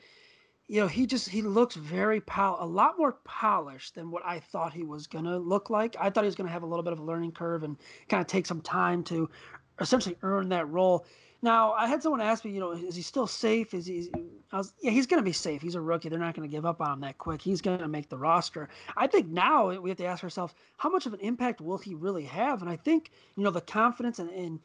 [0.71, 4.39] you know, he just he looks very pol a lot more polished than what I
[4.39, 5.97] thought he was gonna look like.
[5.99, 7.77] I thought he was gonna have a little bit of a learning curve and
[8.09, 9.29] kind of take some time to
[9.81, 11.07] essentially earn that role.
[11.43, 13.73] Now, I had someone ask me, you know, is he still safe?
[13.73, 14.11] Is he?
[14.53, 15.63] I was, yeah, he's going to be safe.
[15.63, 16.11] He's a rookie.
[16.11, 17.41] They're not going to give up on him that quick.
[17.41, 18.69] He's going to make the roster.
[18.97, 21.95] I think now we have to ask ourselves, how much of an impact will he
[21.95, 22.61] really have?
[22.61, 24.61] And I think, you know, the confidence and, and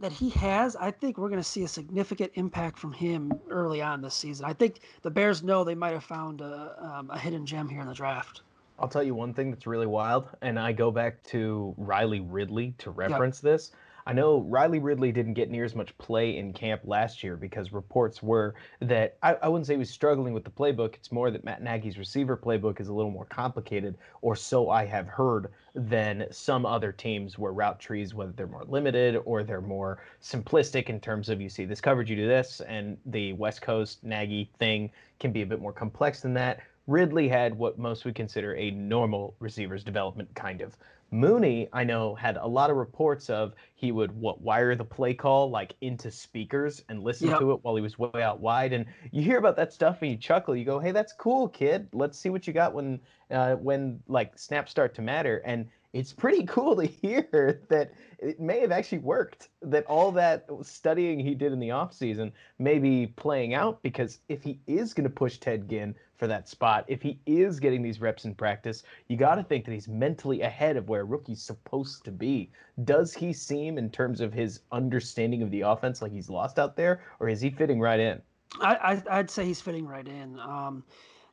[0.00, 3.82] that he has, I think we're going to see a significant impact from him early
[3.82, 4.44] on this season.
[4.44, 7.80] I think the Bears know they might have found a, um, a hidden gem here
[7.80, 8.42] in the draft.
[8.78, 12.74] I'll tell you one thing that's really wild, and I go back to Riley Ridley
[12.78, 13.52] to reference yep.
[13.52, 13.72] this.
[14.08, 17.72] I know Riley Ridley didn't get near as much play in camp last year because
[17.72, 20.94] reports were that I, I, wouldn't say he was struggling with the playbook.
[20.94, 24.84] It's more that Matt Nagy's receiver playbook is a little more complicated, or so I
[24.84, 29.60] have heard, than some other teams where route trees, whether they're more limited or they're
[29.60, 33.60] more simplistic in terms of you see this coverage, you do this, and the West
[33.60, 34.88] Coast Nagy thing
[35.18, 36.60] can be a bit more complex than that.
[36.86, 40.76] Ridley had what most would consider a normal receivers development kind of.
[41.10, 45.14] Mooney, I know, had a lot of reports of he would what wire the play
[45.14, 47.38] call like into speakers and listen yep.
[47.38, 48.72] to it while he was way out wide.
[48.72, 50.56] And you hear about that stuff and you chuckle.
[50.56, 51.88] You go, "Hey, that's cool, kid.
[51.92, 53.00] Let's see what you got when
[53.30, 58.40] uh, when like snaps start to matter." And it's pretty cool to hear that it
[58.40, 63.06] may have actually worked that all that studying he did in the offseason may be
[63.06, 67.02] playing out because if he is going to push ted ginn for that spot if
[67.02, 70.76] he is getting these reps in practice you got to think that he's mentally ahead
[70.76, 72.50] of where a rookie's supposed to be
[72.84, 76.76] does he seem in terms of his understanding of the offense like he's lost out
[76.76, 78.20] there or is he fitting right in
[78.60, 80.84] I, I would say he's fitting right in um,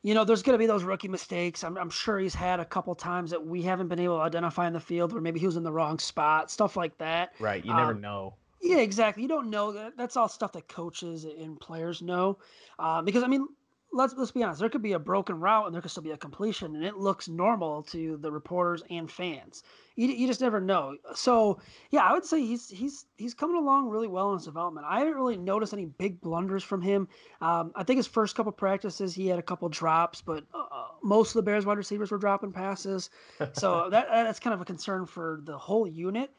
[0.03, 1.63] you know, there's going to be those rookie mistakes.
[1.63, 4.67] I'm, I'm sure he's had a couple times that we haven't been able to identify
[4.67, 7.33] in the field, where maybe he was in the wrong spot, stuff like that.
[7.39, 7.65] Right.
[7.65, 8.35] You never um, know.
[8.61, 9.23] Yeah, exactly.
[9.23, 9.93] You don't know that.
[9.97, 12.37] That's all stuff that coaches and players know.
[12.79, 13.47] Uh, because I mean,
[13.93, 14.59] let's let's be honest.
[14.59, 16.97] There could be a broken route and there could still be a completion, and it
[16.97, 19.63] looks normal to the reporters and fans.
[19.95, 20.97] You, you just never know.
[21.13, 21.59] So
[21.91, 24.87] yeah, I would say he's he's he's coming along really well in his development.
[24.89, 27.07] I haven't really noticed any big blunders from him.
[27.41, 30.87] Um, I think his first couple practices he had a couple drops, but uh, uh
[31.03, 33.09] most of the Bears wide receivers were dropping passes.
[33.53, 36.31] So that that's kind of a concern for the whole unit.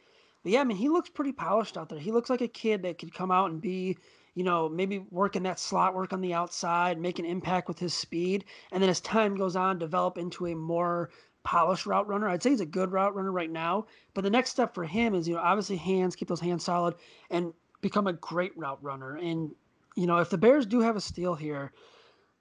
[0.43, 1.99] But yeah, I mean he looks pretty polished out there.
[1.99, 3.97] He looks like a kid that could come out and be
[4.35, 7.95] you know, maybe working that slot work on the outside, make an impact with his
[7.95, 11.11] speed, and then as time goes on, develop into a more
[11.45, 12.29] polished route runner.
[12.29, 15.15] I'd say he's a good route runner right now, but the next step for him
[15.15, 16.95] is, you know, obviously hands, keep those hands solid,
[17.31, 19.17] and become a great route runner.
[19.17, 19.55] And
[19.95, 21.73] you know, if the Bears do have a steal here,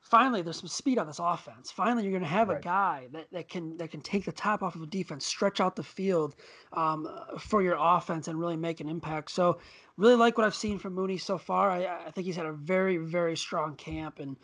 [0.03, 1.71] finally there's some speed on this offense.
[1.71, 2.59] Finally, you're going to have right.
[2.59, 5.59] a guy that, that can that can take the top off of a defense, stretch
[5.59, 6.35] out the field
[6.73, 7.07] um,
[7.39, 9.31] for your offense, and really make an impact.
[9.31, 9.59] So,
[9.97, 11.71] really like what I've seen from Mooney so far.
[11.71, 14.35] I, I think he's had a very very strong camp, and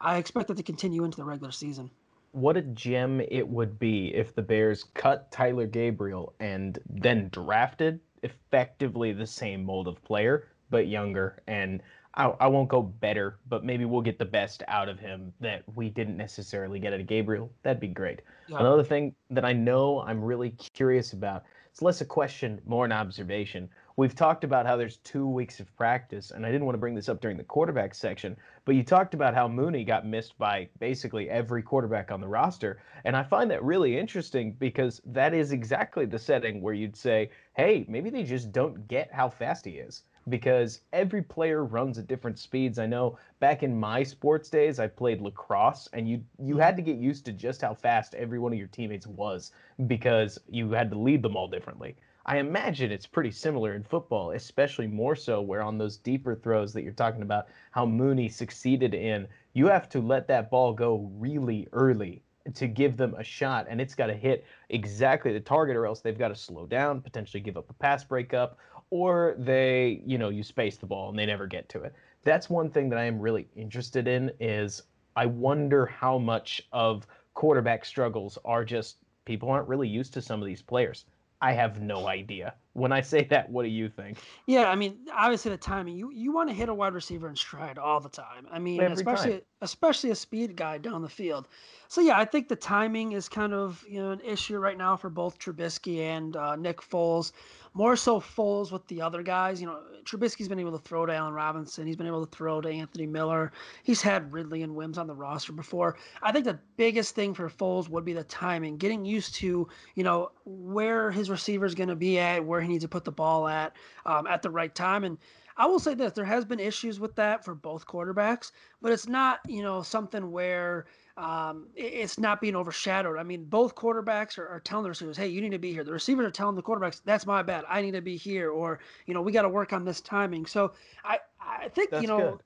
[0.00, 1.90] I expect it to continue into the regular season.
[2.32, 8.00] What a gem it would be if the Bears cut Tyler Gabriel and then drafted
[8.22, 11.82] effectively the same mold of player, but younger and
[12.14, 15.62] I, I won't go better, but maybe we'll get the best out of him that
[15.74, 17.52] we didn't necessarily get out of Gabriel.
[17.62, 18.22] That'd be great.
[18.48, 18.58] Yeah.
[18.58, 22.92] Another thing that I know I'm really curious about, it's less a question, more an
[22.92, 23.68] observation.
[23.96, 26.94] We've talked about how there's two weeks of practice, and I didn't want to bring
[26.94, 30.68] this up during the quarterback section, but you talked about how Mooney got missed by
[30.80, 32.80] basically every quarterback on the roster.
[33.04, 37.30] And I find that really interesting because that is exactly the setting where you'd say,
[37.54, 42.06] hey, maybe they just don't get how fast he is because every player runs at
[42.06, 42.78] different speeds.
[42.78, 46.62] I know back in my sports days, I played lacrosse, and you you mm-hmm.
[46.62, 49.52] had to get used to just how fast every one of your teammates was
[49.86, 51.96] because you had to lead them all differently.
[52.26, 56.74] I imagine it's pretty similar in football, especially more so where on those deeper throws
[56.74, 61.10] that you're talking about, how Mooney succeeded in, you have to let that ball go
[61.16, 62.22] really early
[62.54, 66.00] to give them a shot and it's got to hit exactly the target or else
[66.00, 68.58] they've got to slow down potentially give up a pass breakup
[68.90, 71.94] or they, you know, you space the ball and they never get to it.
[72.24, 74.82] That's one thing that I am really interested in is
[75.16, 80.40] I wonder how much of quarterback struggles are just people aren't really used to some
[80.40, 81.04] of these players.
[81.40, 82.54] I have no idea.
[82.72, 84.18] When I say that, what do you think?
[84.46, 85.96] Yeah, I mean, obviously the timing.
[85.96, 88.48] You you want to hit a wide receiver in stride all the time.
[88.50, 89.40] I mean, Every especially time.
[89.60, 91.46] especially a speed guy down the field.
[91.86, 94.96] So yeah, I think the timing is kind of you know an issue right now
[94.96, 97.30] for both Trubisky and uh, Nick Foles
[97.74, 99.60] more so Foles with the other guys.
[99.60, 101.86] You know, Trubisky's been able to throw to Allen Robinson.
[101.86, 103.52] He's been able to throw to Anthony Miller.
[103.82, 105.96] He's had Ridley and Wims on the roster before.
[106.22, 110.04] I think the biggest thing for Foles would be the timing, getting used to, you
[110.04, 113.12] know, where his receiver is going to be at, where he needs to put the
[113.12, 115.04] ball at um, at the right time.
[115.04, 115.18] And
[115.56, 119.08] I will say this: there has been issues with that for both quarterbacks, but it's
[119.08, 120.86] not, you know, something where
[121.18, 123.18] um, it's not being overshadowed.
[123.18, 125.82] I mean, both quarterbacks are, are, telling the receivers, "Hey, you need to be here."
[125.82, 127.64] The receivers are telling the quarterbacks, "That's my bad.
[127.68, 130.46] I need to be here," or you know, we got to work on this timing.
[130.46, 130.72] So
[131.04, 132.42] I I think That's you know, good.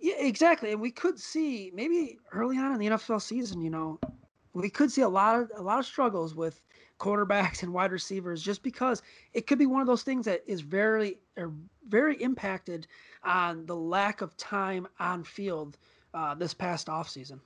[0.00, 0.72] yeah, exactly.
[0.72, 4.00] And we could see maybe early on in the NFL season, you know,
[4.54, 6.60] we could see a lot of a lot of struggles with
[6.98, 9.02] quarterbacks and wide receivers just because
[9.34, 11.52] it could be one of those things that is very er,
[11.86, 12.88] very impacted
[13.22, 15.78] on the lack of time on field
[16.12, 17.38] uh, this past offseason.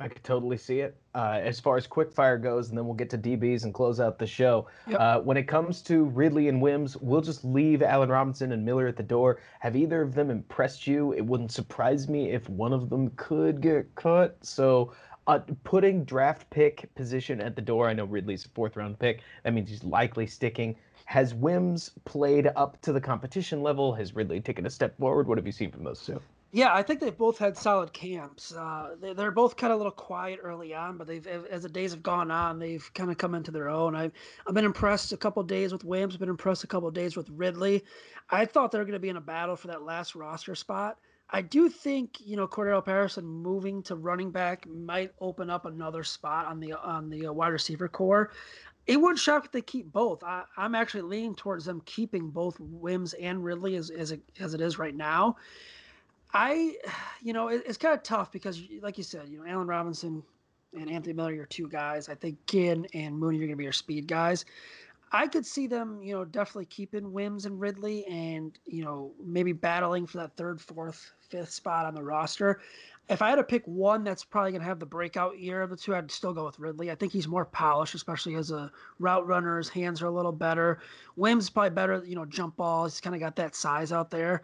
[0.00, 0.96] I could totally see it.
[1.14, 4.18] Uh, as far as quickfire goes, and then we'll get to DBs and close out
[4.18, 4.68] the show.
[4.86, 5.00] Yep.
[5.00, 8.86] Uh, when it comes to Ridley and Wims, we'll just leave Allen Robinson and Miller
[8.86, 9.40] at the door.
[9.58, 11.12] Have either of them impressed you?
[11.14, 14.36] It wouldn't surprise me if one of them could get cut.
[14.40, 14.92] So,
[15.26, 19.22] uh, putting draft pick position at the door, I know Ridley's a fourth round pick.
[19.42, 20.76] That means he's likely sticking.
[21.06, 23.92] Has Wims played up to the competition level?
[23.94, 25.26] Has Ridley taken a step forward?
[25.26, 26.20] What have you seen from those two?
[26.50, 28.54] Yeah, I think they've both had solid camps.
[28.54, 31.68] Uh, they, they're both kind of a little quiet early on, but they've as the
[31.68, 33.94] days have gone on, they've kind of come into their own.
[33.94, 34.12] I've
[34.46, 36.16] I've been impressed a couple days with Williams.
[36.16, 37.84] Been impressed a couple days with Ridley.
[38.30, 40.96] I thought they were going to be in a battle for that last roster spot.
[41.30, 46.02] I do think you know Cordarrelle Patterson moving to running back might open up another
[46.02, 48.30] spot on the on the uh, wide receiver corps.
[48.86, 50.24] It wouldn't shock if they keep both.
[50.24, 54.54] I, am actually leaning towards them keeping both Wims and Ridley as as it, as
[54.54, 55.36] it is right now.
[56.32, 56.76] I,
[57.22, 60.22] you know, it, it's kind of tough because, like you said, you know, Allen Robinson
[60.74, 62.08] and Anthony Miller, are two guys.
[62.08, 64.44] I think Ginn and Mooney are going to be your speed guys.
[65.10, 69.52] I could see them, you know, definitely keeping Wims and Ridley, and you know, maybe
[69.52, 72.60] battling for that third, fourth, fifth spot on the roster.
[73.08, 75.70] If I had to pick one that's probably going to have the breakout year of
[75.70, 76.90] the two, I'd still go with Ridley.
[76.90, 79.56] I think he's more polished, especially as a route runner.
[79.56, 80.80] His hands are a little better.
[81.16, 82.84] Wims is probably better, you know, jump ball.
[82.84, 84.42] He's kind of got that size out there.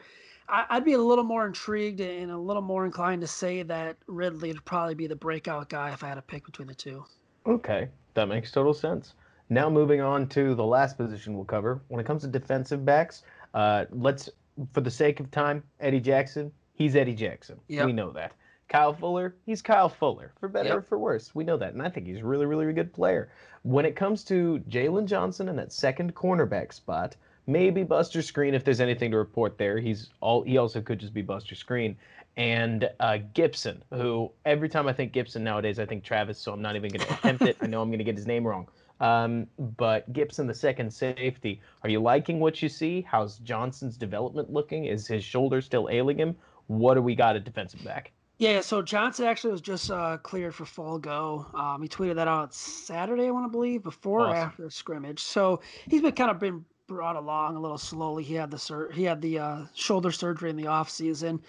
[0.48, 3.96] I, would be a little more intrigued and a little more inclined to say that
[4.06, 7.04] Ridley would probably be the breakout guy if I had to pick between the two.
[7.46, 9.14] Okay, that makes total sense.
[9.50, 11.82] Now moving on to the last position we'll cover.
[11.88, 13.22] When it comes to defensive backs,
[13.52, 14.30] uh, let's,
[14.72, 16.52] for the sake of time, Eddie Jackson.
[16.74, 17.60] He's Eddie Jackson.
[17.68, 17.86] Yep.
[17.86, 18.32] We know that.
[18.68, 20.78] Kyle Fuller, he's Kyle Fuller, for better yep.
[20.78, 21.34] or for worse.
[21.34, 23.30] We know that, and I think he's a really, really good player.
[23.62, 27.14] When it comes to Jaylon Johnson and that second cornerback spot,
[27.46, 29.78] maybe Buster Skrine if there's anything to report there.
[29.78, 31.96] He's all he also could just be Buster Skrine
[32.36, 36.62] And uh, Gipson, who every time I think Gipson nowadays, I think Trevis, so I'm
[36.62, 37.56] not even going to attempt it.
[37.60, 38.68] I know I'm going to get his name wrong.
[39.00, 43.02] Um, but Gipson, the second safety, are you liking what you see?
[43.02, 44.86] How's Johnson's development looking?
[44.86, 46.36] Is his shoulder still ailing him?
[46.66, 48.12] What do we got at defensive back?
[48.38, 51.46] Yeah, so Johnson actually was just uh, cleared for fall go.
[51.54, 54.32] Um, he tweeted that out Saturday, I want to believe, before awesome.
[54.32, 55.20] or after scrimmage.
[55.20, 58.22] So he's been kind of been brought along a little slowly.
[58.22, 61.40] He had the sur- he had the uh, shoulder surgery in the off season.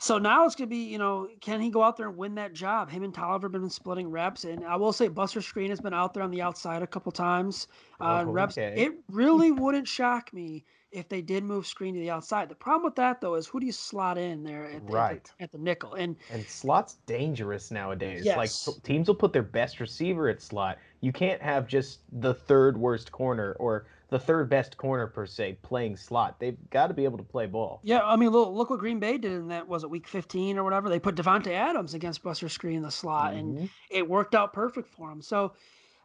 [0.00, 2.52] So now it's gonna be, you know, can he go out there and win that
[2.52, 2.88] job?
[2.88, 5.94] Him and Toliver have been splitting reps, and I will say Buster Skrine has been
[5.94, 7.66] out there on the outside a couple times.
[8.00, 8.56] Uh, oh, reps.
[8.56, 8.80] Okay.
[8.80, 12.48] It really wouldn't shock me if they did move Skrine to the outside.
[12.48, 15.16] The problem with that though is who do you slot in there at the, right.
[15.16, 15.94] at the, at the nickel?
[15.94, 18.24] And and slot's dangerous nowadays.
[18.24, 18.36] Yes.
[18.68, 20.78] Like teams will put their best receiver at slot.
[21.00, 25.58] You can't have just the third worst corner or the third best corner per se
[25.62, 26.40] playing slot.
[26.40, 27.80] They've got to be able to play ball.
[27.82, 30.58] Yeah, I mean, look, look what Green Bay did in that was it week 15
[30.58, 30.88] or whatever.
[30.88, 33.58] They put Davante Adams against Buster Skrine in the slot, mm-hmm.
[33.58, 35.20] and it worked out perfect for him.
[35.20, 35.52] So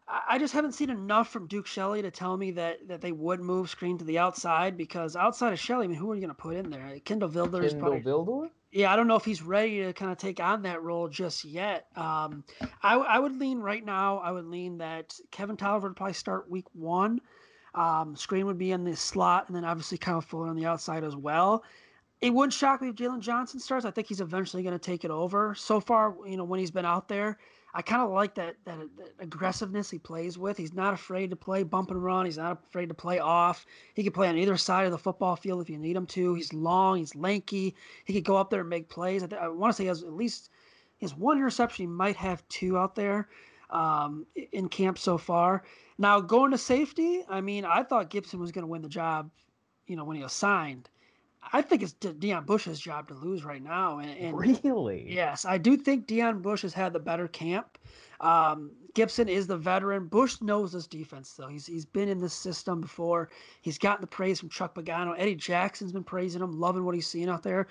[0.07, 3.39] I just haven't seen enough from Duke Shelley to tell me that that they would
[3.39, 6.29] move Skrine to the outside because outside of Shelley, I mean, who are you going
[6.29, 6.99] to put in there?
[7.05, 8.01] Kindle Vildor is probably.
[8.01, 8.49] Vildor?
[8.71, 11.45] Yeah, I don't know if he's ready to kind of take on that role just
[11.45, 11.85] yet.
[11.95, 12.43] Um,
[12.81, 14.17] I, I would lean right now.
[14.17, 17.21] I would lean that Kevin Toliver would probably start week one.
[17.75, 21.03] Um, Skrine would be in the slot, and then obviously Kyle Fuller on the outside
[21.03, 21.63] as well.
[22.21, 23.85] It wouldn't shock me if Jaylon Johnson starts.
[23.85, 25.55] I think he's eventually going to take it over.
[25.55, 27.37] So far, you know, when he's been out there,
[27.73, 30.55] I kind of like that, that, that aggressiveness he plays with.
[30.55, 32.25] He's not afraid to play bump and run.
[32.25, 33.65] He's not afraid to play off.
[33.95, 36.35] He can play on either side of the football field if you need him to.
[36.35, 36.99] He's long.
[36.99, 37.75] He's lanky.
[38.05, 39.23] He could go up there and make plays.
[39.23, 40.51] I, th- I want to say he has at least
[40.97, 41.83] he has one interception.
[41.83, 43.27] He might have two out there
[43.73, 45.63] um, in camp so far.
[45.97, 49.29] Now going to safety, I mean, I thought Gipson was going to win the job,
[49.87, 50.89] you know, when he was signed.
[51.51, 53.99] I think it's De- Deon Bush's job to lose right now.
[53.99, 57.77] And, and, really, yes, I do think Deon Bush has had the better camp.
[58.21, 60.07] Um, Gipson is the veteran.
[60.07, 61.49] Bush knows this defense, though.
[61.49, 63.29] He's he's been in this system before.
[63.61, 65.15] He's gotten the praise from Chuck Pagano.
[65.17, 67.67] Eddie Jackson's been praising him, loving what he's seeing out there.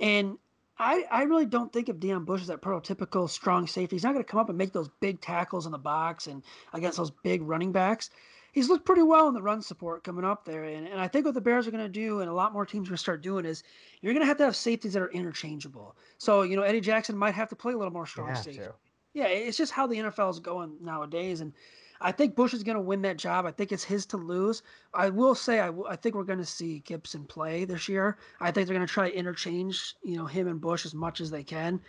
[0.00, 0.38] And
[0.80, 3.96] I, I really don't think of Deon Bush as that prototypical strong safety.
[3.96, 6.42] He's not going to come up and make those big tackles in the box and
[6.72, 8.08] against those big running backs.
[8.52, 10.64] He's looked pretty well in the run support coming up there.
[10.64, 12.64] And, and I think what the Bears are going to do, and a lot more
[12.64, 13.62] teams are going to start doing, is
[14.00, 15.94] you're going to have to have safeties that are interchangeable.
[16.16, 18.60] So, you know, Eddie Jackson might have to play a little more strong safety.
[18.60, 18.74] To.
[19.12, 21.42] Yeah, it's just how the NFL is going nowadays.
[21.42, 21.52] And
[22.00, 23.46] I think Bush is going to win that job.
[23.46, 24.62] I think it's his to lose.
[24.94, 28.16] I will say I, w- I think we're going to see Gipson play this year.
[28.40, 31.20] I think they're going to try to interchange, you know, him and Bush as much
[31.20, 31.80] as they can.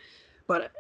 [0.47, 0.72] But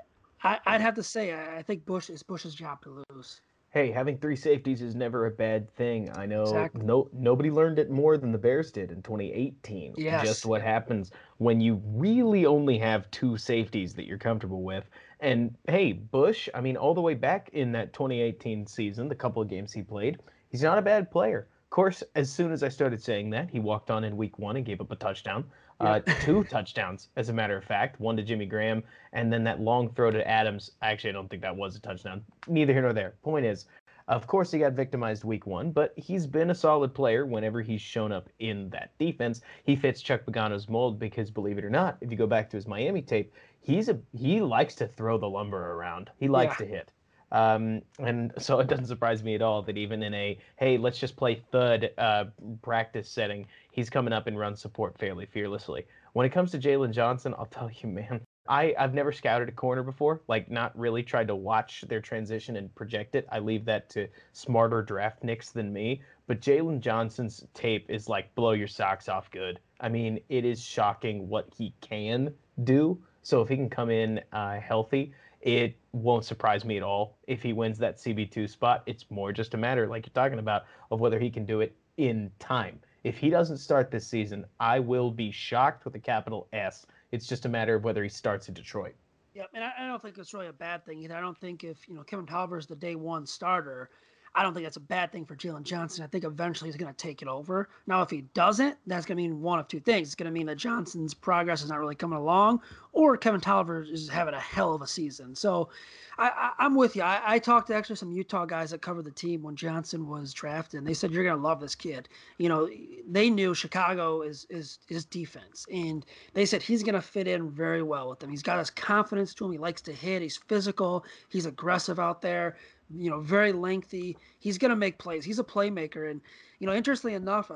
[0.43, 3.89] I, would have to say I, I think Bush is Bush's job to lose hey,
[3.89, 6.09] having three safeties is never a bad thing.
[6.15, 6.83] I know exactly.
[6.83, 9.95] no nobody learned it more than the Bears did in 2018.
[9.97, 10.25] Yes.
[10.25, 14.89] Just what happens when you really only have two safeties that you're comfortable with.
[15.21, 19.41] And hey, Bush, I mean, all the way back in that 2018 season, the couple
[19.41, 20.19] of games he played,
[20.49, 21.47] he's not a bad player.
[21.65, 24.57] Of course, as soon as I started saying that, he walked on in week one
[24.57, 25.45] and gave up a touchdown.
[25.79, 29.61] Uh, two touchdowns, as a matter of fact, one to Jimmy Graham, and then that
[29.61, 30.71] long throw to Adams.
[30.81, 32.23] Actually, I don't think that was a touchdown.
[32.47, 33.13] Neither here nor there.
[33.23, 33.67] Point is,
[34.07, 37.81] of course, he got victimized week one, but he's been a solid player whenever he's
[37.81, 39.41] shown up in that defense.
[39.63, 42.57] He fits Chuck Pagano's mold because, believe it or not, if you go back to
[42.57, 46.09] his Miami tape, he's a he likes to throw the lumber around.
[46.17, 46.65] He likes yeah.
[46.65, 46.91] to hit.
[47.31, 50.99] Um, and so it doesn't surprise me at all that even in a hey, let's
[50.99, 52.25] just play thud uh,
[52.61, 55.85] practice setting, he's coming up and run support fairly fearlessly.
[56.13, 59.53] When it comes to Jaylon Johnson, I'll tell you, man, I, I've never scouted a
[59.53, 63.27] corner before, like not really tried to watch their transition and project it.
[63.31, 66.01] I leave that to smarter draft nicks than me.
[66.27, 69.59] But Jaylon Johnson's tape is like blow your socks off good.
[69.79, 72.33] I mean, it is shocking what he can
[72.63, 73.01] do.
[73.23, 77.41] So if he can come in uh, healthy, it won't surprise me at all if
[77.41, 78.83] he wins that CB2 spot.
[78.85, 81.75] It's more just a matter, like you're talking about, of whether he can do it
[81.97, 82.79] in time.
[83.03, 86.85] If he doesn't start this season, I will be shocked with a capital S.
[87.11, 88.93] It's just a matter of whether he starts in Detroit.
[89.33, 91.15] Yeah, and I, I don't think it's really a bad thing either.
[91.15, 93.89] I don't think if you know Kevin Toliver is the day one starter,
[94.33, 96.03] I don't think that's a bad thing for Jaylon Johnson.
[96.03, 97.67] I think eventually he's going to take it over.
[97.85, 100.07] Now, if he doesn't, that's going to mean one of two things.
[100.07, 102.61] It's going to mean that Johnson's progress is not really coming along,
[102.93, 105.35] or Kevin Toliver is having a hell of a season.
[105.35, 105.69] So
[106.17, 107.01] I, am with you.
[107.01, 110.33] I, I, talked to actually some Utah guys that covered the team when Johnson was
[110.33, 112.07] drafted, and they said you're going to love this kid.
[112.37, 112.69] You know,
[113.09, 117.49] they knew Chicago is is his defense, and they said he's going to fit in
[117.49, 118.29] very well with them.
[118.29, 119.51] He's got his confidence to him.
[119.51, 120.21] He likes to hit.
[120.21, 121.05] He's physical.
[121.29, 122.55] He's aggressive out there
[122.95, 124.17] you know, very lengthy.
[124.39, 125.25] He's going to make plays.
[125.25, 126.09] He's a playmaker.
[126.09, 126.21] And,
[126.59, 127.55] you know, interestingly enough, I,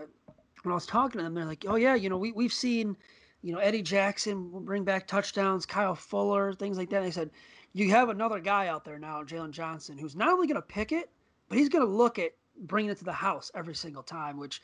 [0.64, 2.98] when I was talking to them, they're like, oh, yeah, you know, we, we've seen,
[3.42, 6.98] you know, Eddie Jackson bring back touchdowns, Kyle Fuller, things like that.
[6.98, 7.30] And they said,
[7.74, 10.92] you have another guy out there now, Jaylon Johnson, who's not only going to pick
[10.92, 11.10] it,
[11.50, 12.32] but he's going to look at
[12.62, 14.62] bringing it to the house every single time, which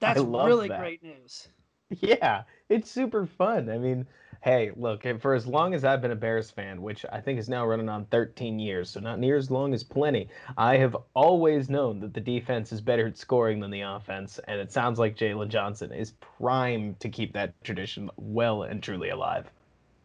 [0.00, 0.80] that's really that.
[0.80, 1.48] great news.
[2.00, 3.70] Yeah, it's super fun.
[3.70, 4.08] I mean,
[4.42, 7.48] hey, look, for as long as I've been a Bears fan, which I think is
[7.48, 11.68] now running on 13 years, so not near as long as plenty, I have always
[11.68, 15.16] known that the defense is better at scoring than the offense, and it sounds like
[15.16, 19.50] Jaylon Johnson is primed to keep that tradition well and truly alive.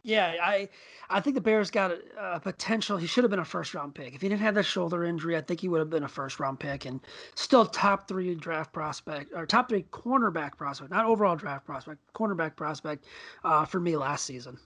[0.04, 0.68] Yeah, I
[1.08, 2.00] I think the Bears got a,
[2.34, 2.96] a, potential.
[2.96, 4.14] He should have been a first round pick.
[4.14, 6.40] If he didn't have that shoulder injury, I think he would have been a first
[6.40, 7.00] round pick and
[7.34, 12.56] still top three draft prospect or top three cornerback prospect, not overall draft prospect, cornerback
[12.56, 13.04] prospect
[13.44, 14.58] uh, for me last season.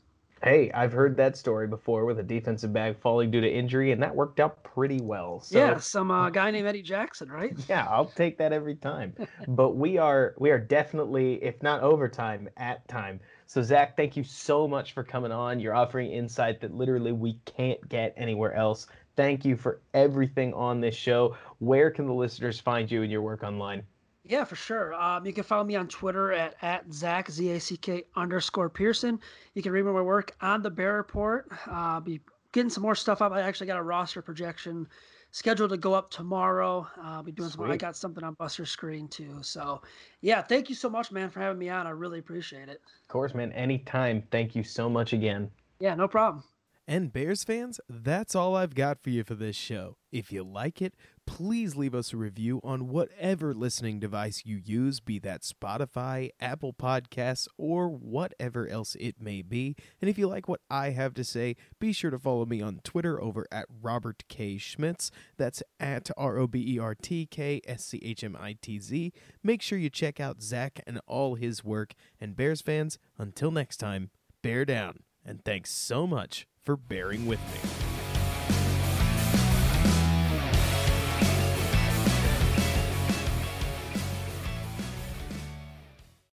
[0.43, 4.03] Hey, I've heard that story before with a defensive back falling due to injury, and
[4.03, 5.41] that worked out pretty well.
[5.41, 7.55] So, yeah, some uh, guy named Eddie Jackson, right?
[7.69, 9.15] Yeah, I'll take that every time.
[9.49, 13.19] but we are we are definitely, if not overtime, at time.
[13.47, 15.61] So, Zach, thank you so much for coming on.
[15.61, 18.89] You're offering insight that literally we can't get anywhere else.
[19.15, 21.37] Thank you for everything on this show.
[21.59, 23.85] Where can the listeners find you and your work online?
[24.25, 24.93] Yeah, for sure.
[24.95, 28.69] Um, you can follow me on Twitter at, at Zach, Z A C K underscore
[28.69, 29.21] Pearson.
[29.55, 31.49] You can read my work on the Bear Report.
[31.71, 32.21] Uh, be
[32.51, 33.31] getting some more stuff up.
[33.31, 34.89] I actually got a roster projection
[35.37, 36.89] scheduled to go up tomorrow.
[36.97, 37.63] Uh, I'll be doing some.
[37.65, 39.37] I got something on Buster Skrine too.
[39.43, 39.83] So,
[40.23, 41.87] yeah, thank you so much, man, for having me on.
[41.87, 42.81] I really appreciate it.
[43.03, 43.53] Of course, man.
[43.53, 44.23] Anytime.
[44.31, 45.51] Thank you so much again.
[45.79, 46.43] Yeah, no problem.
[46.89, 49.97] And Bears fans, that's all I've got for you for this show.
[50.13, 50.95] If you like it,
[51.27, 56.73] please leave us a review on whatever listening device you use, be that Spotify, Apple
[56.73, 59.75] Podcasts, or whatever else it may be.
[60.01, 62.79] And if you like what I have to say, be sure to follow me on
[62.85, 64.57] Twitter over at Robert K.
[64.57, 65.11] Schmitz.
[65.37, 68.79] That's at R O B E R T K S C H M I T
[68.79, 69.13] Z.
[69.43, 71.95] Make sure you check out Zach and all his work.
[72.21, 74.11] And Bears fans, until next time,
[74.41, 75.01] bear down.
[75.27, 77.86] And thanks so much for bearing with me.